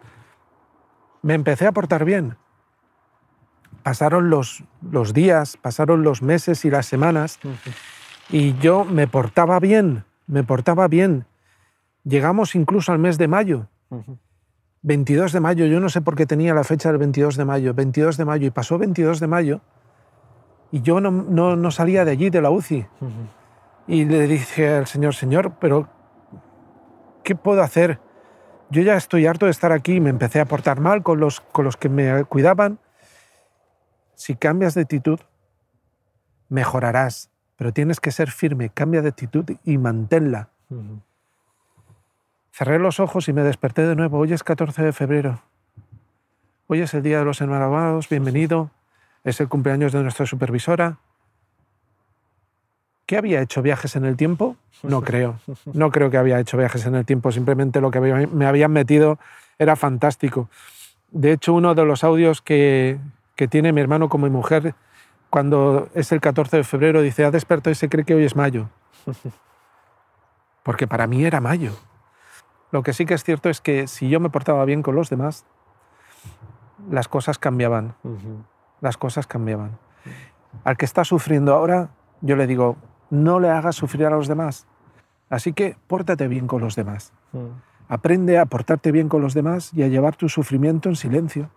Me 1.21 1.33
empecé 1.33 1.67
a 1.67 1.71
portar 1.71 2.05
bien. 2.05 2.37
pasaron 3.83 4.29
los, 4.29 4.63
los 4.81 5.13
días, 5.13 5.57
pasaron 5.57 6.03
los 6.03 6.21
meses 6.21 6.65
y 6.65 6.69
las 6.69 6.85
semanas 6.85 7.39
y 8.29 8.57
yo 8.59 8.85
me 8.85 9.07
portaba 9.07 9.59
bien, 9.59 10.05
me 10.27 10.43
portaba 10.43 10.87
bien. 10.87 11.25
Llegamos 12.03 12.55
incluso 12.55 12.91
al 12.91 12.99
mes 12.99 13.17
de 13.17 13.27
mayo. 13.27 13.67
22 14.81 15.33
de 15.33 15.39
mayo, 15.39 15.65
yo 15.65 15.79
no 15.79 15.89
sé 15.89 16.01
por 16.01 16.15
qué 16.15 16.25
tenía 16.25 16.53
la 16.53 16.63
fecha 16.63 16.89
del 16.89 16.99
22 16.99 17.35
de 17.35 17.45
mayo, 17.45 17.73
22 17.73 18.15
de 18.17 18.25
mayo, 18.25 18.47
y 18.47 18.51
pasó 18.51 18.77
22 18.77 19.19
de 19.19 19.27
mayo 19.27 19.61
y 20.71 20.81
yo 20.81 20.99
no, 20.99 21.11
no, 21.11 21.55
no 21.55 21.71
salía 21.71 22.05
de 22.05 22.11
allí, 22.11 22.29
de 22.29 22.41
la 22.41 22.51
UCI. 22.51 22.85
Y 23.87 24.05
le 24.05 24.27
dije 24.27 24.69
al 24.69 24.87
Señor, 24.87 25.15
Señor, 25.15 25.53
pero 25.59 25.87
¿qué 27.23 27.35
puedo 27.35 27.61
hacer? 27.61 27.99
Yo 28.71 28.83
ya 28.83 28.95
estoy 28.95 29.25
harto 29.25 29.45
de 29.45 29.51
estar 29.51 29.71
aquí, 29.71 29.99
me 29.99 30.11
empecé 30.11 30.39
a 30.39 30.45
portar 30.45 30.79
mal 30.79 31.01
con 31.01 31.19
los, 31.19 31.41
con 31.41 31.65
los 31.65 31.75
que 31.75 31.89
me 31.89 32.23
cuidaban. 32.25 32.77
Si 34.13 34.35
cambias 34.35 34.75
de 34.75 34.81
actitud, 34.81 35.19
mejorarás, 36.49 37.31
pero 37.55 37.73
tienes 37.73 37.99
que 37.99 38.11
ser 38.11 38.29
firme, 38.29 38.69
cambia 38.69 39.01
de 39.01 39.09
actitud 39.09 39.45
y 39.63 39.77
manténla. 39.79 40.49
Cerré 42.51 42.77
los 42.77 42.99
ojos 42.99 43.27
y 43.27 43.33
me 43.33 43.41
desperté 43.41 43.87
de 43.87 43.95
nuevo. 43.95 44.19
Hoy 44.19 44.33
es 44.33 44.43
14 44.43 44.83
de 44.83 44.93
febrero. 44.93 45.41
Hoy 46.67 46.81
es 46.81 46.93
el 46.93 47.01
Día 47.01 47.19
de 47.19 47.25
los 47.25 47.41
Enamorados. 47.41 48.07
Bienvenido. 48.07 48.69
Es 49.23 49.41
el 49.41 49.49
cumpleaños 49.49 49.93
de 49.93 50.03
nuestra 50.03 50.27
supervisora. 50.27 50.99
¿Qué 53.09 53.17
había 53.17 53.41
hecho 53.41 53.63
viajes 53.63 53.95
en 53.95 54.05
el 54.05 54.15
tiempo? 54.15 54.55
No 54.83 55.01
creo. 55.09 55.39
No 55.73 55.89
creo 55.89 56.11
que 56.11 56.17
había 56.17 56.39
hecho 56.39 56.57
viajes 56.57 56.85
en 56.85 56.93
el 56.93 57.07
tiempo. 57.07 57.31
Simplemente 57.31 57.81
lo 57.81 57.89
que 57.89 57.99
me 57.99 58.45
habían 58.45 58.71
metido 58.71 59.17
era 59.57 59.75
fantástico. 59.75 60.47
De 61.09 61.31
hecho, 61.31 61.55
uno 61.55 61.73
de 61.73 61.85
los 61.85 62.03
audios 62.03 62.43
que, 62.43 62.99
que 63.35 63.47
tiene 63.47 63.73
mi 63.73 63.81
hermano 63.81 64.09
con 64.09 64.21
mi 64.21 64.29
mujer, 64.29 64.75
cuando 65.31 65.89
es 65.95 66.11
el 66.11 66.21
14 66.21 66.57
de 66.57 66.63
febrero, 66.63 67.01
dice, 67.01 67.25
ha 67.25 67.31
despertado 67.31 67.71
y 67.71 67.75
se 67.75 67.89
cree 67.89 68.05
que 68.05 68.13
hoy 68.13 68.25
es 68.25 68.35
mayo. 68.35 68.69
Porque 70.61 70.85
para 70.85 71.07
mí 71.07 71.25
era 71.25 71.41
mayo. 71.41 71.71
Lo 72.69 72.83
que 72.83 72.93
sí 72.93 73.07
que 73.07 73.15
es 73.15 73.23
cierto 73.23 73.49
es 73.49 73.59
que 73.59 73.87
si 73.87 74.07
yo 74.07 74.19
me 74.19 74.29
portaba 74.29 74.63
bien 74.65 74.83
con 74.83 74.93
los 74.93 75.09
demás, 75.09 75.47
las 76.91 77.07
cosas 77.07 77.39
cambiaban. 77.39 77.95
Las 78.81 78.97
cosas 78.97 79.25
cambiaban. 79.25 79.79
Al 80.63 80.77
que 80.77 80.85
está 80.85 81.03
sufriendo 81.03 81.55
ahora, 81.55 81.89
yo 82.21 82.35
le 82.35 82.45
digo, 82.45 82.77
no 83.09 83.39
le 83.39 83.49
hagas 83.49 83.75
sufrir 83.75 84.05
a 84.05 84.09
los 84.09 84.27
demás. 84.27 84.67
Así 85.29 85.53
que 85.53 85.77
pórtate 85.87 86.27
bien 86.27 86.47
con 86.47 86.61
los 86.61 86.75
demás. 86.75 87.13
Mm. 87.31 87.47
Aprende 87.87 88.37
a 88.37 88.45
portarte 88.45 88.91
bien 88.91 89.09
con 89.09 89.21
los 89.21 89.33
demás 89.33 89.73
y 89.73 89.83
a 89.83 89.87
llevar 89.87 90.15
tu 90.15 90.29
sufrimiento 90.29 90.89
en 90.89 90.95
silencio, 90.95 91.49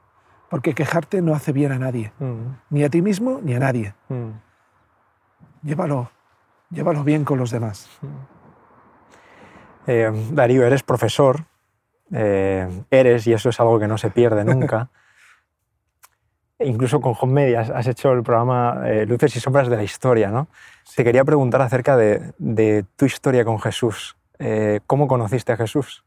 porque 0.51 0.75
quejarte 0.75 1.23
no 1.23 1.35
hace 1.35 1.53
bien 1.53 1.73
a 1.73 1.79
nadie, 1.79 2.13
mm. 2.19 2.57
ni 2.71 2.85
a 2.85 2.91
ti 2.91 3.03
mismo 3.03 3.41
ni 3.43 3.55
a 3.55 3.59
nadie. 3.59 3.95
Mm. 4.09 4.31
Llévalo, 5.63 6.11
llévalo 6.71 7.05
bien 7.05 7.25
con 7.25 7.39
los 7.39 7.51
demás. 7.51 7.89
Eh, 9.87 10.11
Darío, 10.33 10.65
eres 10.67 10.83
profesor, 10.83 11.45
eh, 12.13 12.69
eres, 12.91 13.27
y 13.27 13.33
eso 13.33 13.49
es 13.49 13.61
algo 13.61 13.79
que 13.79 13.89
no 13.89 13.99
se 13.99 14.11
pierde 14.11 14.45
nunca. 14.45 14.91
incluso 16.65 17.01
con 17.01 17.15
Home 17.21 17.33
Media 17.33 17.61
has 17.61 17.87
hecho 17.87 18.13
el 18.13 18.23
programa 18.23 18.83
eh, 18.85 19.07
Luces 19.07 19.37
y 19.37 19.41
Sombras 19.41 19.69
de 19.69 19.77
la 19.77 19.83
Historia, 19.83 20.31
¿no? 20.31 20.49
Te 20.95 21.05
quería 21.05 21.25
preguntar 21.25 21.63
acerca 21.63 21.97
de, 21.97 22.85
tu 22.97 23.05
historia 23.05 23.45
con 23.45 23.61
Jesús. 23.61 24.17
Eh, 24.39 24.81
¿Cómo 24.87 25.09
conociste 25.09 25.53
a 25.53 25.57
Jesús? 25.57 26.05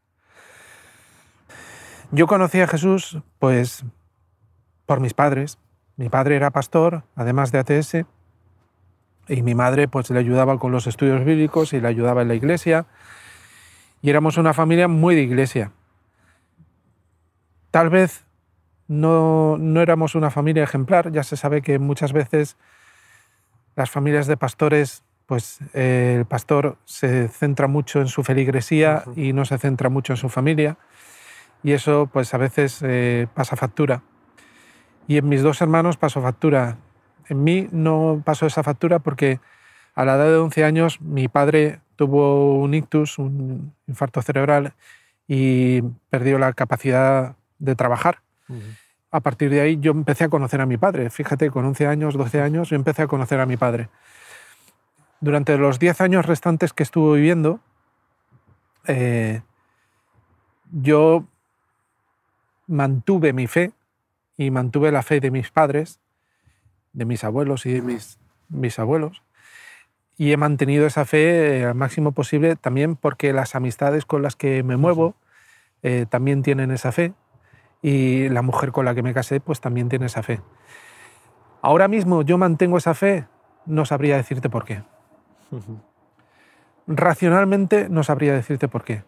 Yo 2.12 2.26
conocí 2.26 2.60
a 2.60 2.68
Jesús, 2.68 3.18
pues, 3.38 3.84
por 4.84 5.00
mis 5.00 5.14
padres. 5.14 5.58
Mi 5.96 6.08
padre 6.08 6.36
era 6.36 6.50
pastor, 6.50 7.04
además 7.16 7.50
de 7.52 7.58
ATS, 7.58 8.06
y 9.28 9.42
mi 9.42 9.54
madre, 9.54 9.88
pues, 9.88 10.10
le 10.10 10.18
ayudaba 10.18 10.58
con 10.58 10.70
los 10.70 10.86
estudios 10.86 11.24
bíblicos 11.24 11.72
y 11.72 11.80
le 11.80 11.88
ayudaba 11.88 12.22
en 12.22 12.28
la 12.28 12.34
iglesia. 12.34 12.86
Y 14.02 14.10
éramos 14.10 14.36
una 14.36 14.52
familia 14.52 14.86
muy 14.86 15.14
de 15.14 15.22
iglesia. 15.22 15.72
Tal 17.70 17.90
vez 17.90 18.25
no, 18.88 19.56
no 19.58 19.80
éramos 19.80 20.14
una 20.14 20.30
familia 20.30 20.64
ejemplar. 20.64 21.12
Ya 21.12 21.22
se 21.22 21.36
sabe 21.36 21.62
que 21.62 21.78
muchas 21.78 22.12
veces 22.12 22.56
las 23.74 23.90
familias 23.90 24.26
de 24.26 24.36
pastores, 24.36 25.02
pues 25.26 25.58
eh, 25.74 26.16
el 26.18 26.24
pastor 26.24 26.78
se 26.84 27.28
centra 27.28 27.66
mucho 27.66 28.00
en 28.00 28.08
su 28.08 28.22
feligresía 28.22 29.04
y 29.16 29.32
no 29.32 29.44
se 29.44 29.58
centra 29.58 29.88
mucho 29.88 30.12
en 30.12 30.16
su 30.16 30.28
familia. 30.28 30.78
Y 31.62 31.72
eso, 31.72 32.08
pues 32.12 32.32
a 32.34 32.38
veces 32.38 32.80
eh, 32.82 33.26
pasa 33.34 33.56
factura. 33.56 34.02
Y 35.08 35.18
en 35.18 35.28
mis 35.28 35.42
dos 35.42 35.60
hermanos 35.60 35.96
pasó 35.96 36.22
factura. 36.22 36.78
En 37.28 37.42
mí 37.42 37.68
no 37.72 38.22
pasó 38.24 38.46
esa 38.46 38.62
factura 38.62 38.98
porque 39.00 39.40
a 39.94 40.04
la 40.04 40.14
edad 40.14 40.26
de 40.26 40.36
11 40.36 40.64
años 40.64 41.00
mi 41.00 41.28
padre 41.28 41.80
tuvo 41.96 42.60
un 42.60 42.74
ictus, 42.74 43.18
un 43.18 43.74
infarto 43.86 44.22
cerebral, 44.22 44.74
y 45.26 45.82
perdió 46.10 46.38
la 46.38 46.52
capacidad 46.52 47.34
de 47.58 47.74
trabajar 47.74 48.20
a 49.10 49.20
partir 49.20 49.50
de 49.50 49.60
ahí 49.60 49.78
yo 49.80 49.92
empecé 49.92 50.24
a 50.24 50.28
conocer 50.28 50.60
a 50.60 50.66
mi 50.66 50.76
padre. 50.76 51.10
Fíjate, 51.10 51.50
con 51.50 51.64
11 51.64 51.86
años, 51.86 52.14
12 52.14 52.40
años, 52.40 52.68
yo 52.68 52.76
empecé 52.76 53.02
a 53.02 53.06
conocer 53.06 53.40
a 53.40 53.46
mi 53.46 53.56
padre. 53.56 53.88
Durante 55.20 55.56
los 55.56 55.78
10 55.78 56.00
años 56.02 56.26
restantes 56.26 56.72
que 56.72 56.82
estuvo 56.82 57.14
viviendo, 57.14 57.60
eh, 58.86 59.42
yo 60.70 61.24
mantuve 62.66 63.32
mi 63.32 63.46
fe 63.46 63.72
y 64.36 64.50
mantuve 64.50 64.92
la 64.92 65.02
fe 65.02 65.20
de 65.20 65.30
mis 65.30 65.50
padres, 65.50 66.00
de 66.92 67.04
mis 67.04 67.24
abuelos 67.24 67.64
y 67.66 67.72
de 67.72 67.82
mis, 67.82 68.18
mis 68.48 68.78
abuelos. 68.78 69.22
Y 70.18 70.32
he 70.32 70.36
mantenido 70.36 70.86
esa 70.86 71.04
fe 71.04 71.64
al 71.64 71.74
máximo 71.74 72.12
posible 72.12 72.56
también 72.56 72.96
porque 72.96 73.32
las 73.32 73.54
amistades 73.54 74.04
con 74.04 74.22
las 74.22 74.36
que 74.36 74.62
me 74.62 74.76
muevo 74.76 75.14
eh, 75.82 76.06
también 76.08 76.42
tienen 76.42 76.70
esa 76.70 76.90
fe 76.92 77.14
y 77.86 78.28
la 78.30 78.42
mujer 78.42 78.72
con 78.72 78.84
la 78.84 78.96
que 78.96 79.02
me 79.04 79.14
casé 79.14 79.38
pues 79.38 79.60
también 79.60 79.88
tiene 79.88 80.06
esa 80.06 80.24
fe. 80.24 80.40
Ahora 81.62 81.86
mismo 81.86 82.22
yo 82.22 82.36
mantengo 82.36 82.78
esa 82.78 82.94
fe, 82.94 83.26
no 83.64 83.84
sabría 83.84 84.16
decirte 84.16 84.50
por 84.50 84.64
qué. 84.64 84.82
Racionalmente 86.88 87.88
no 87.88 88.02
sabría 88.02 88.34
decirte 88.34 88.66
por 88.66 88.82
qué. 88.82 89.04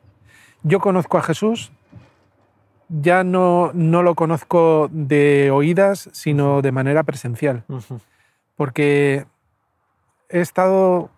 Yo 0.62 0.78
conozco 0.78 1.18
a 1.18 1.22
Jesús, 1.22 1.72
ya 2.88 3.24
no, 3.24 3.72
no 3.74 4.04
lo 4.04 4.14
conozco 4.14 4.88
de 4.92 5.50
oídas, 5.50 6.08
sino 6.12 6.62
de 6.62 6.70
manera 6.70 7.02
presencial, 7.02 7.64
porque 8.54 9.26
he 10.28 10.40
estado, 10.40 11.10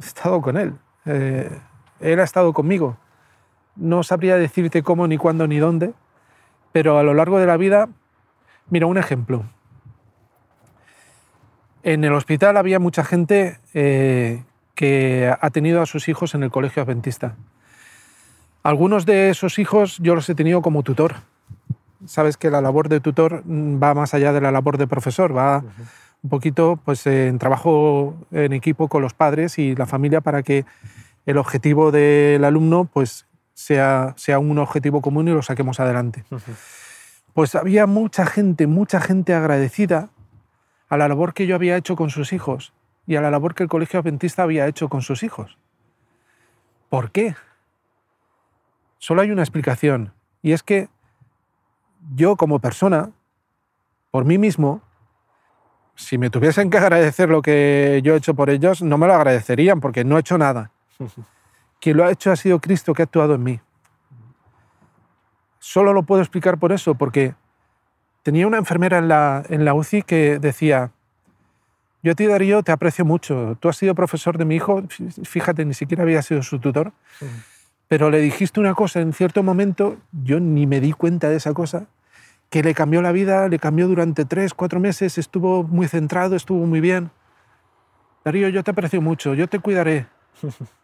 he 0.00 0.06
estado 0.06 0.40
con 0.40 0.56
Él, 0.56 0.74
eh, 1.06 1.58
Él 1.98 2.20
ha 2.20 2.24
estado 2.24 2.52
conmigo. 2.52 2.98
No 3.74 4.04
sabría 4.04 4.36
decirte 4.36 4.84
cómo, 4.84 5.08
ni 5.08 5.16
cuándo, 5.16 5.48
ni 5.48 5.58
dónde, 5.58 5.92
pero 6.72 6.98
a 6.98 7.02
lo 7.02 7.14
largo 7.14 7.38
de 7.38 7.46
la 7.46 7.56
vida, 7.56 7.88
mira, 8.68 8.86
un 8.86 8.98
ejemplo. 8.98 9.44
En 11.82 12.04
el 12.04 12.12
hospital 12.12 12.56
había 12.56 12.78
mucha 12.78 13.04
gente 13.04 13.58
eh, 13.74 14.42
que 14.74 15.32
ha 15.40 15.50
tenido 15.50 15.82
a 15.82 15.86
sus 15.86 16.08
hijos 16.08 16.34
en 16.34 16.42
el 16.42 16.50
colegio 16.50 16.82
adventista. 16.82 17.36
Algunos 18.62 19.06
de 19.06 19.30
esos 19.30 19.58
hijos 19.58 19.98
yo 20.02 20.14
los 20.14 20.28
he 20.28 20.34
tenido 20.34 20.60
como 20.60 20.82
tutor. 20.82 21.16
Sabes 22.06 22.36
que 22.36 22.50
la 22.50 22.60
labor 22.60 22.88
de 22.88 23.00
tutor 23.00 23.42
va 23.46 23.94
más 23.94 24.12
allá 24.12 24.32
de 24.32 24.40
la 24.40 24.52
labor 24.52 24.76
de 24.76 24.86
profesor, 24.86 25.34
va 25.34 25.64
un 26.22 26.30
poquito 26.30 26.78
pues, 26.84 27.06
en 27.06 27.38
trabajo 27.38 28.14
en 28.30 28.52
equipo 28.52 28.88
con 28.88 29.00
los 29.00 29.14
padres 29.14 29.58
y 29.58 29.74
la 29.74 29.86
familia 29.86 30.20
para 30.20 30.42
que 30.42 30.66
el 31.24 31.38
objetivo 31.38 31.90
del 31.90 32.44
alumno 32.44 32.84
pues, 32.84 33.26
sea, 33.60 34.14
sea 34.16 34.38
un 34.38 34.58
objetivo 34.58 35.02
común 35.02 35.28
y 35.28 35.32
lo 35.32 35.42
saquemos 35.42 35.80
adelante. 35.80 36.24
Pues 37.34 37.54
había 37.54 37.86
mucha 37.86 38.24
gente, 38.24 38.66
mucha 38.66 39.00
gente 39.00 39.34
agradecida 39.34 40.08
a 40.88 40.96
la 40.96 41.08
labor 41.08 41.34
que 41.34 41.46
yo 41.46 41.56
había 41.56 41.76
hecho 41.76 41.94
con 41.94 42.08
sus 42.08 42.32
hijos 42.32 42.72
y 43.06 43.16
a 43.16 43.20
la 43.20 43.30
labor 43.30 43.54
que 43.54 43.62
el 43.62 43.68
Colegio 43.68 44.00
Adventista 44.00 44.44
había 44.44 44.66
hecho 44.66 44.88
con 44.88 45.02
sus 45.02 45.22
hijos. 45.22 45.58
¿Por 46.88 47.10
qué? 47.10 47.36
Solo 48.98 49.20
hay 49.20 49.30
una 49.30 49.42
explicación, 49.42 50.12
y 50.42 50.52
es 50.52 50.62
que 50.62 50.88
yo 52.14 52.36
como 52.36 52.58
persona, 52.60 53.10
por 54.10 54.24
mí 54.24 54.38
mismo, 54.38 54.82
si 55.94 56.18
me 56.18 56.30
tuviesen 56.30 56.70
que 56.70 56.78
agradecer 56.78 57.28
lo 57.28 57.42
que 57.42 58.00
yo 58.02 58.14
he 58.14 58.18
hecho 58.18 58.34
por 58.34 58.50
ellos, 58.50 58.82
no 58.82 58.98
me 58.98 59.06
lo 59.06 59.14
agradecerían 59.14 59.80
porque 59.80 60.04
no 60.04 60.16
he 60.16 60.20
hecho 60.20 60.38
nada. 60.38 60.70
Quien 61.80 61.96
lo 61.96 62.04
ha 62.04 62.10
hecho 62.10 62.30
ha 62.30 62.36
sido 62.36 62.60
Cristo 62.60 62.94
que 62.94 63.02
ha 63.02 63.04
actuado 63.04 63.34
en 63.34 63.42
mí. 63.42 63.60
Solo 65.58 65.92
lo 65.92 66.02
puedo 66.02 66.20
explicar 66.20 66.58
por 66.58 66.72
eso, 66.72 66.94
porque 66.94 67.34
tenía 68.22 68.46
una 68.46 68.58
enfermera 68.58 68.98
en 68.98 69.08
la, 69.08 69.42
en 69.48 69.64
la 69.64 69.74
UCI 69.74 70.02
que 70.02 70.38
decía, 70.38 70.92
yo 72.02 72.12
a 72.12 72.14
ti 72.14 72.26
Darío 72.26 72.62
te 72.62 72.72
aprecio 72.72 73.04
mucho, 73.04 73.56
tú 73.60 73.68
has 73.68 73.76
sido 73.76 73.94
profesor 73.94 74.38
de 74.38 74.44
mi 74.44 74.56
hijo, 74.56 74.82
fíjate, 75.22 75.64
ni 75.64 75.74
siquiera 75.74 76.02
había 76.02 76.22
sido 76.22 76.42
su 76.42 76.58
tutor, 76.58 76.92
pero 77.88 78.10
le 78.10 78.20
dijiste 78.20 78.60
una 78.60 78.74
cosa 78.74 79.00
en 79.00 79.12
cierto 79.12 79.42
momento, 79.42 79.98
yo 80.12 80.40
ni 80.40 80.66
me 80.66 80.80
di 80.80 80.92
cuenta 80.92 81.28
de 81.28 81.36
esa 81.36 81.52
cosa, 81.52 81.86
que 82.48 82.62
le 82.62 82.74
cambió 82.74 83.02
la 83.02 83.12
vida, 83.12 83.48
le 83.48 83.58
cambió 83.58 83.86
durante 83.86 84.24
tres, 84.24 84.54
cuatro 84.54 84.80
meses, 84.80 85.18
estuvo 85.18 85.62
muy 85.62 85.88
centrado, 85.88 86.36
estuvo 86.36 86.66
muy 86.66 86.80
bien. 86.80 87.10
Darío, 88.24 88.48
yo 88.48 88.64
te 88.64 88.72
aprecio 88.72 89.00
mucho, 89.00 89.34
yo 89.34 89.48
te 89.48 89.60
cuidaré. 89.60 90.06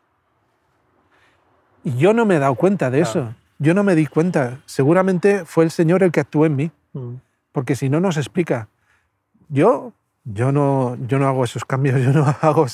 y 1.87 1.97
yo 1.97 2.13
no 2.13 2.27
me 2.27 2.37
he 2.37 2.39
dado 2.39 2.55
cuenta 2.55 2.91
de 2.91 3.01
eso. 3.01 3.35
Yo 3.59 3.73
no 3.73 3.83
me 3.85 3.95
di 3.95 4.07
cuenta. 4.07 4.59
Seguramente 4.67 5.45
fue 5.47 5.65
el 5.65 5.71
Señor 5.71 6.03
el 6.03 6.13
que 6.13 6.21
actuó 6.21 6.45
en 6.45 6.57
mí. 6.57 6.71
Mm. 6.93 7.15
Porque 7.53 7.75
si 7.77 7.89
no, 7.89 8.01
nos 8.01 8.19
explica. 8.19 8.69
Yo, 9.49 9.93
yo, 10.25 10.53
no, 10.53 10.99
yo 11.07 11.19
no 11.19 11.27
hago 11.27 11.45
esos 11.45 11.65
cambios, 11.65 12.03
yo 12.03 12.13
no, 12.13 12.27
hago, 12.43 12.67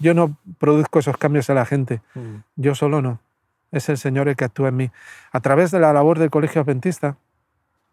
yo 0.00 0.14
no 0.14 0.36
produzco 0.58 0.98
esos 0.98 1.16
cambios 1.16 1.48
a 1.50 1.54
la 1.54 1.66
gente. 1.66 2.02
Mm. 2.14 2.36
Yo 2.56 2.74
solo 2.74 3.00
no. 3.00 3.20
Es 3.70 3.88
el 3.88 3.98
Señor 3.98 4.28
el 4.28 4.36
que 4.36 4.44
actúa 4.44 4.70
en 4.70 4.76
mí. 4.76 4.90
A 5.30 5.40
través 5.40 5.70
de 5.70 5.78
la 5.78 5.92
labor 5.92 6.18
del 6.18 6.30
Colegio 6.30 6.62
Adventista, 6.62 7.16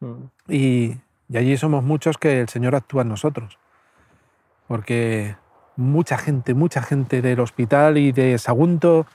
Mm. 0.01 0.23
y, 0.49 0.97
y 1.29 1.37
allí 1.37 1.55
somos 1.57 1.83
muchos 1.83 2.17
que 2.17 2.41
el 2.41 2.49
Señor 2.49 2.75
actúa 2.75 3.03
en 3.03 3.09
nosotros. 3.09 3.57
Porque 4.67 5.35
mucha 5.75 6.17
gente, 6.17 6.53
mucha 6.53 6.81
gente 6.81 7.21
del 7.21 7.39
hospital 7.39 7.97
y 7.97 8.11
de 8.11 8.37
Sagunto 8.37 9.05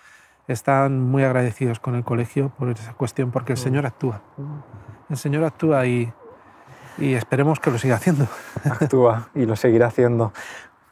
están 0.49 1.01
muy 1.01 1.25
agradecidos 1.25 1.81
con 1.81 1.95
el 1.95 2.05
colegio 2.05 2.51
por 2.51 2.69
esa 2.71 2.95
cuestión, 2.95 3.31
porque 3.31 3.53
el 3.55 3.59
Mm. 3.59 3.63
Señor 3.63 3.87
actúa. 3.87 4.23
Mm. 4.37 4.59
El 5.11 5.17
Señor 5.17 5.45
actúa 5.45 5.87
y, 5.87 6.13
y 6.99 7.15
esperemos 7.15 7.61
que 7.61 7.71
lo 7.71 7.79
siga 7.79 7.97
haciendo. 7.97 8.27
Actúa 8.65 9.29
y 9.35 9.45
lo 9.47 9.57
seguirá 9.57 9.87
haciendo. 9.89 10.33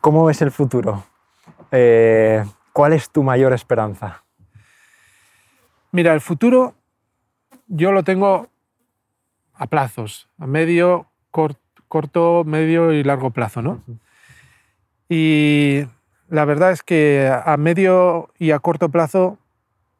¿Cómo 0.01 0.25
ves 0.25 0.43
el 0.43 0.51
futuro? 0.51 1.05
Eh, 1.71 2.45
¿Cuál 2.73 2.93
es 2.93 3.11
tu 3.11 3.23
mayor 3.23 3.53
esperanza? 3.53 4.23
Mira, 5.93 6.12
el 6.14 6.21
futuro 6.21 6.75
yo 7.69 7.93
lo 7.93 8.03
tengo 8.03 8.49
a 9.55 9.67
plazos, 9.69 10.29
a 10.38 10.47
medio, 10.47 11.07
cor- 11.31 11.57
corto, 11.88 12.43
medio 12.45 12.93
y 12.93 13.05
largo 13.05 13.31
plazo, 13.31 13.62
¿no? 13.62 13.81
Y 15.09 15.87
la 16.29 16.45
verdad 16.45 16.73
es 16.73 16.83
que 16.83 17.31
a 17.45 17.57
medio 17.57 18.31
y 18.38 18.51
a 18.51 18.59
corto 18.59 18.88
plazo 18.88 19.38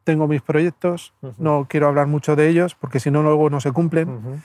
tengo 0.05 0.27
mis 0.29 0.41
proyectos, 0.41 1.13
Ujú. 1.21 1.33
no 1.37 1.65
quiero 1.69 1.87
hablar 1.87 2.07
mucho 2.07 2.37
de 2.37 2.47
ellos 2.47 2.75
porque 2.75 3.01
si 3.01 3.11
no 3.11 3.21
luego 3.23 3.49
no 3.49 3.59
se 3.59 3.73
cumplen. 3.73 4.07
Ujú. 4.09 4.39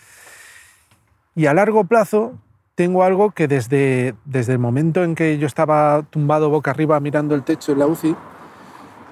Y 1.36 1.46
a 1.46 1.54
largo 1.54 1.84
plazo 1.84 2.32
tengo 2.74 3.04
algo 3.04 3.30
que 3.30 3.46
desde, 3.46 4.14
desde 4.24 4.54
el 4.54 4.58
momento 4.58 5.04
en 5.04 5.14
que 5.14 5.38
yo 5.38 5.46
estaba 5.46 6.02
tumbado 6.10 6.50
boca 6.50 6.72
arriba 6.72 6.98
mirando 6.98 7.34
el 7.36 7.44
techo 7.44 7.70
en 7.72 7.78
la 7.78 7.86
UCI, 7.86 8.16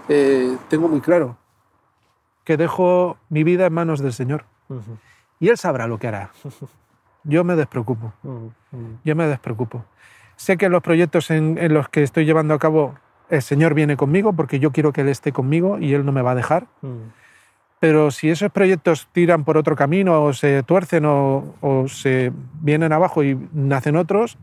eh, 0.09 0.57
tengo 0.69 0.89
muy 0.89 1.01
claro 1.01 1.37
que 2.45 2.57
dejo 2.57 3.19
mi 3.29 3.45
vida 3.45 3.67
en 3.67 3.75
manos 3.75 4.01
del 4.01 4.15
Señor 4.15 4.45
Ujú. 4.71 4.97
y 5.39 5.49
Él 5.51 5.59
sabrá 5.59 5.87
lo 5.87 5.99
que 5.99 6.09
hará. 6.09 6.31
Yo 7.25 7.45
me 7.45 7.57
despreocupo, 7.57 8.13
yo 9.05 9.15
me 9.17 9.27
despreocupo. 9.27 9.85
Sé 10.37 10.57
que 10.57 10.71
los 10.71 10.81
proyectos 10.83 11.31
en, 11.31 11.59
en 11.59 11.75
los 11.75 11.89
que 11.91 12.03
estoy 12.03 12.25
llevando 12.25 12.55
a 12.55 12.59
cabo, 12.59 12.95
el 13.31 13.43
Señor 13.43 13.75
viene 13.75 13.97
conmigo 13.97 14.33
porque 14.33 14.59
yo 14.59 14.73
quiero 14.73 14.93
que 14.93 15.03
Él 15.03 15.09
esté 15.09 15.33
conmigo 15.33 15.79
y 15.79 15.95
Él 15.95 16.05
no 16.05 16.13
me 16.13 16.23
va 16.23 16.33
a 16.33 16.35
dejar. 16.35 16.67
Ujú. 16.83 17.01
Pero 17.81 18.11
si 18.11 18.29
esos 18.29 18.51
proyectos 18.51 19.09
tiran 19.13 19.45
por 19.45 19.57
otro 19.57 19.77
camino 19.77 20.23
o 20.25 20.33
se 20.33 20.63
tuercen 20.65 21.05
o, 21.05 21.55
o 21.61 21.87
se 21.87 22.33
vienen 22.61 22.93
abajo 22.93 23.23
y 23.23 23.39
nacen 23.53 23.97
otros, 23.97 24.37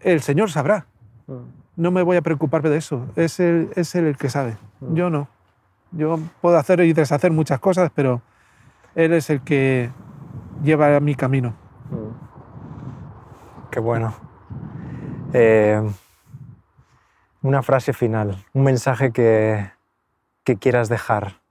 el 0.00 0.22
Señor 0.22 0.50
sabrá. 0.50 0.86
Ujú. 1.26 1.44
No 1.76 1.90
me 1.90 2.02
voy 2.02 2.16
a 2.16 2.22
preocupar 2.22 2.62
de 2.62 2.76
eso. 2.76 3.06
Es 3.16 3.38
Él, 3.38 3.70
es 3.76 3.94
él 3.94 4.06
el 4.06 4.16
que 4.16 4.30
sabe. 4.30 4.56
Mm. 4.80 4.94
Yo 4.94 5.10
no. 5.10 5.28
Yo 5.92 6.18
puedo 6.40 6.56
hacer 6.56 6.80
y 6.80 6.92
deshacer 6.92 7.30
muchas 7.30 7.60
cosas, 7.60 7.90
pero 7.94 8.22
Él 8.94 9.12
es 9.12 9.28
el 9.28 9.42
que 9.42 9.90
lleva 10.62 10.98
mi 11.00 11.14
camino. 11.14 11.54
Mm. 11.90 13.70
Qué 13.70 13.80
bueno. 13.80 14.14
Eh, 15.34 15.82
una 17.46 17.62
frase 17.62 17.92
final, 17.92 18.44
un 18.54 18.64
mensaje 18.64 19.12
que, 19.12 19.70
que 20.42 20.56
quieras 20.56 20.88
dejar, 20.88 21.42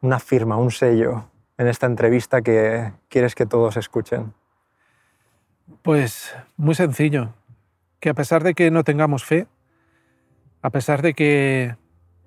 una 0.00 0.18
firma, 0.18 0.56
un 0.56 0.72
sello 0.72 1.30
en 1.56 1.68
esta 1.68 1.86
entrevista 1.86 2.42
que 2.42 2.92
quieres 3.08 3.36
que 3.36 3.46
todos 3.46 3.76
escuchen. 3.76 4.34
Pues 5.82 6.34
muy 6.56 6.74
sencillo, 6.74 7.32
que 8.00 8.08
a 8.08 8.14
pesar 8.14 8.42
de 8.42 8.54
que 8.54 8.72
no 8.72 8.82
tengamos 8.82 9.24
fe, 9.24 9.46
a 10.62 10.70
pesar 10.70 11.00
de 11.00 11.14
que 11.14 11.76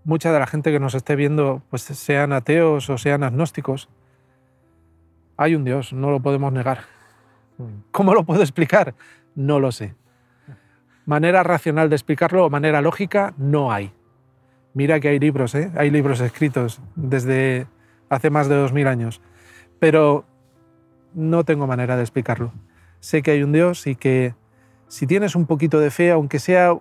mucha 0.06 0.32
de 0.32 0.40
la 0.40 0.48
gente 0.48 0.72
que 0.72 0.80
nos 0.80 0.96
esté 0.96 1.18
viendo 1.18 1.62
pues 1.70 1.82
sean 1.82 2.32
ateos 2.32 2.90
o 2.90 2.98
sean 2.98 3.24
agnósticos, 3.24 3.90
hay 5.36 5.56
un 5.56 5.66
Dios, 5.66 5.92
no 5.92 6.10
lo 6.10 6.22
podemos 6.22 6.54
negar. 6.54 6.86
¿Cómo 7.92 8.14
lo 8.14 8.24
puedo 8.24 8.42
explicar? 8.42 8.96
No 9.36 9.60
lo 9.60 9.74
sé. 9.74 9.94
Manera 11.10 11.42
racional 11.42 11.90
de 11.90 11.96
explicarlo 11.96 12.46
o 12.46 12.52
manera 12.52 12.84
lógica, 12.84 13.34
no 13.36 13.72
hay. 13.72 13.92
Mira 14.76 15.00
que 15.00 15.08
hay 15.08 15.18
libros, 15.18 15.56
¿eh? 15.56 15.72
hay 15.76 15.90
libros 15.90 16.22
escritos 16.22 16.84
desde 16.96 17.66
hace 18.10 18.30
más 18.30 18.48
de 18.48 18.54
dos 18.54 18.74
mil 18.74 18.86
años, 18.86 19.20
pero 19.80 20.24
no 21.16 21.44
tengo 21.46 21.66
manera 21.66 21.96
de 21.96 22.04
explicarlo. 22.04 22.54
Sé 23.00 23.24
que 23.24 23.32
hay 23.32 23.42
un 23.42 23.54
Dios 23.54 23.88
y 23.88 23.96
que 23.96 24.36
si 24.88 25.08
tienes 25.08 25.36
un 25.36 25.48
poquito 25.48 25.80
de 25.80 25.90
fe, 25.90 26.12
aunque 26.12 26.38
sea 26.38 26.78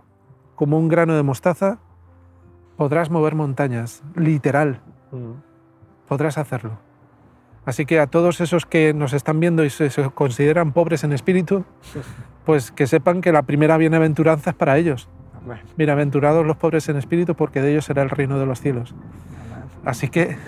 como 0.57 0.79
un 0.79 0.89
grano 0.89 1.17
de 1.17 1.23
mostaza, 1.23 1.79
podrás 2.77 3.09
mover 3.09 3.35
montañas, 3.35 4.03
literal, 4.15 4.83
podrás 6.07 6.37
hacerlo. 6.37 6.79
Así 7.65 7.87
que 7.87 7.99
a 7.99 8.07
todos 8.07 8.43
esos 8.43 8.67
que 8.67 8.93
nos 8.93 9.15
están 9.15 9.41
viendo 9.41 9.65
y 9.65 9.71
se 9.71 9.91
consideran 10.11 10.73
pobres 10.73 11.03
en 11.03 11.15
espíritu, 11.15 11.65
pues 12.49 12.71
que 12.73 12.87
sepan 12.87 13.21
que 13.21 13.31
la 13.31 13.43
primera 13.43 13.77
bienaventuranza 13.77 14.49
es 14.49 14.57
para 14.57 14.79
ellos. 14.79 15.07
Amén. 15.37 15.59
Bienaventurados 15.77 16.47
los 16.47 16.57
pobres 16.57 16.89
en 16.89 16.97
espíritu, 16.97 17.35
porque 17.35 17.61
de 17.61 17.73
ellos 17.73 17.85
será 17.85 18.01
el 18.01 18.09
reino 18.09 18.39
de 18.39 18.47
los 18.47 18.63
cielos. 18.63 18.95
Así 19.85 20.09
que 20.09 20.39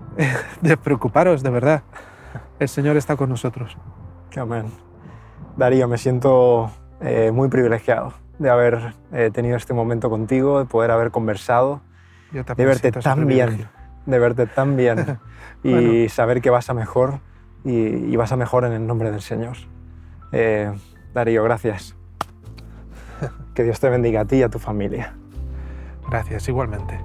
despreocuparos, 0.60 1.44
de 1.44 1.50
verdad. 1.50 1.84
El 2.58 2.68
Señor 2.68 2.96
está 2.96 3.14
con 3.14 3.28
nosotros. 3.28 3.78
Amén. 4.36 4.72
Darío, 5.56 5.86
me 5.86 5.98
siento 5.98 6.72
eh, 7.00 7.30
muy 7.32 7.48
privilegiado 7.48 8.12
de 8.40 8.50
haber 8.50 8.94
eh, 9.12 9.30
tenido 9.32 9.56
este 9.56 9.72
momento 9.72 10.10
contigo, 10.10 10.58
de 10.58 10.64
poder 10.64 10.90
haber 10.90 11.12
conversado, 11.12 11.80
Yo 12.32 12.42
de 12.42 12.64
verte 12.64 12.90
tan 12.90 13.28
bien, 13.28 13.68
de 14.04 14.18
verte 14.18 14.48
tan 14.48 14.76
bien 14.76 15.20
y 15.62 15.70
Bueno. 15.70 16.08
saber 16.08 16.42
que 16.42 16.50
vas 16.50 16.70
a 16.70 16.74
mejor 16.74 17.20
y, 17.64 17.76
y 17.76 18.16
vas 18.16 18.32
a 18.32 18.36
mejor 18.36 18.64
en 18.64 18.72
el 18.72 18.84
nombre 18.84 19.12
del 19.12 19.20
Señor. 19.20 19.56
Eh, 20.32 20.72
Darío, 21.14 21.42
gracias. 21.44 21.96
Que 23.54 23.64
Dios 23.64 23.80
te 23.80 23.90
bendiga 23.90 24.22
a 24.22 24.24
ti 24.24 24.36
y 24.36 24.42
a 24.42 24.48
tu 24.48 24.58
familia. 24.58 25.14
Gracias, 26.08 26.48
igualmente. 26.48 26.98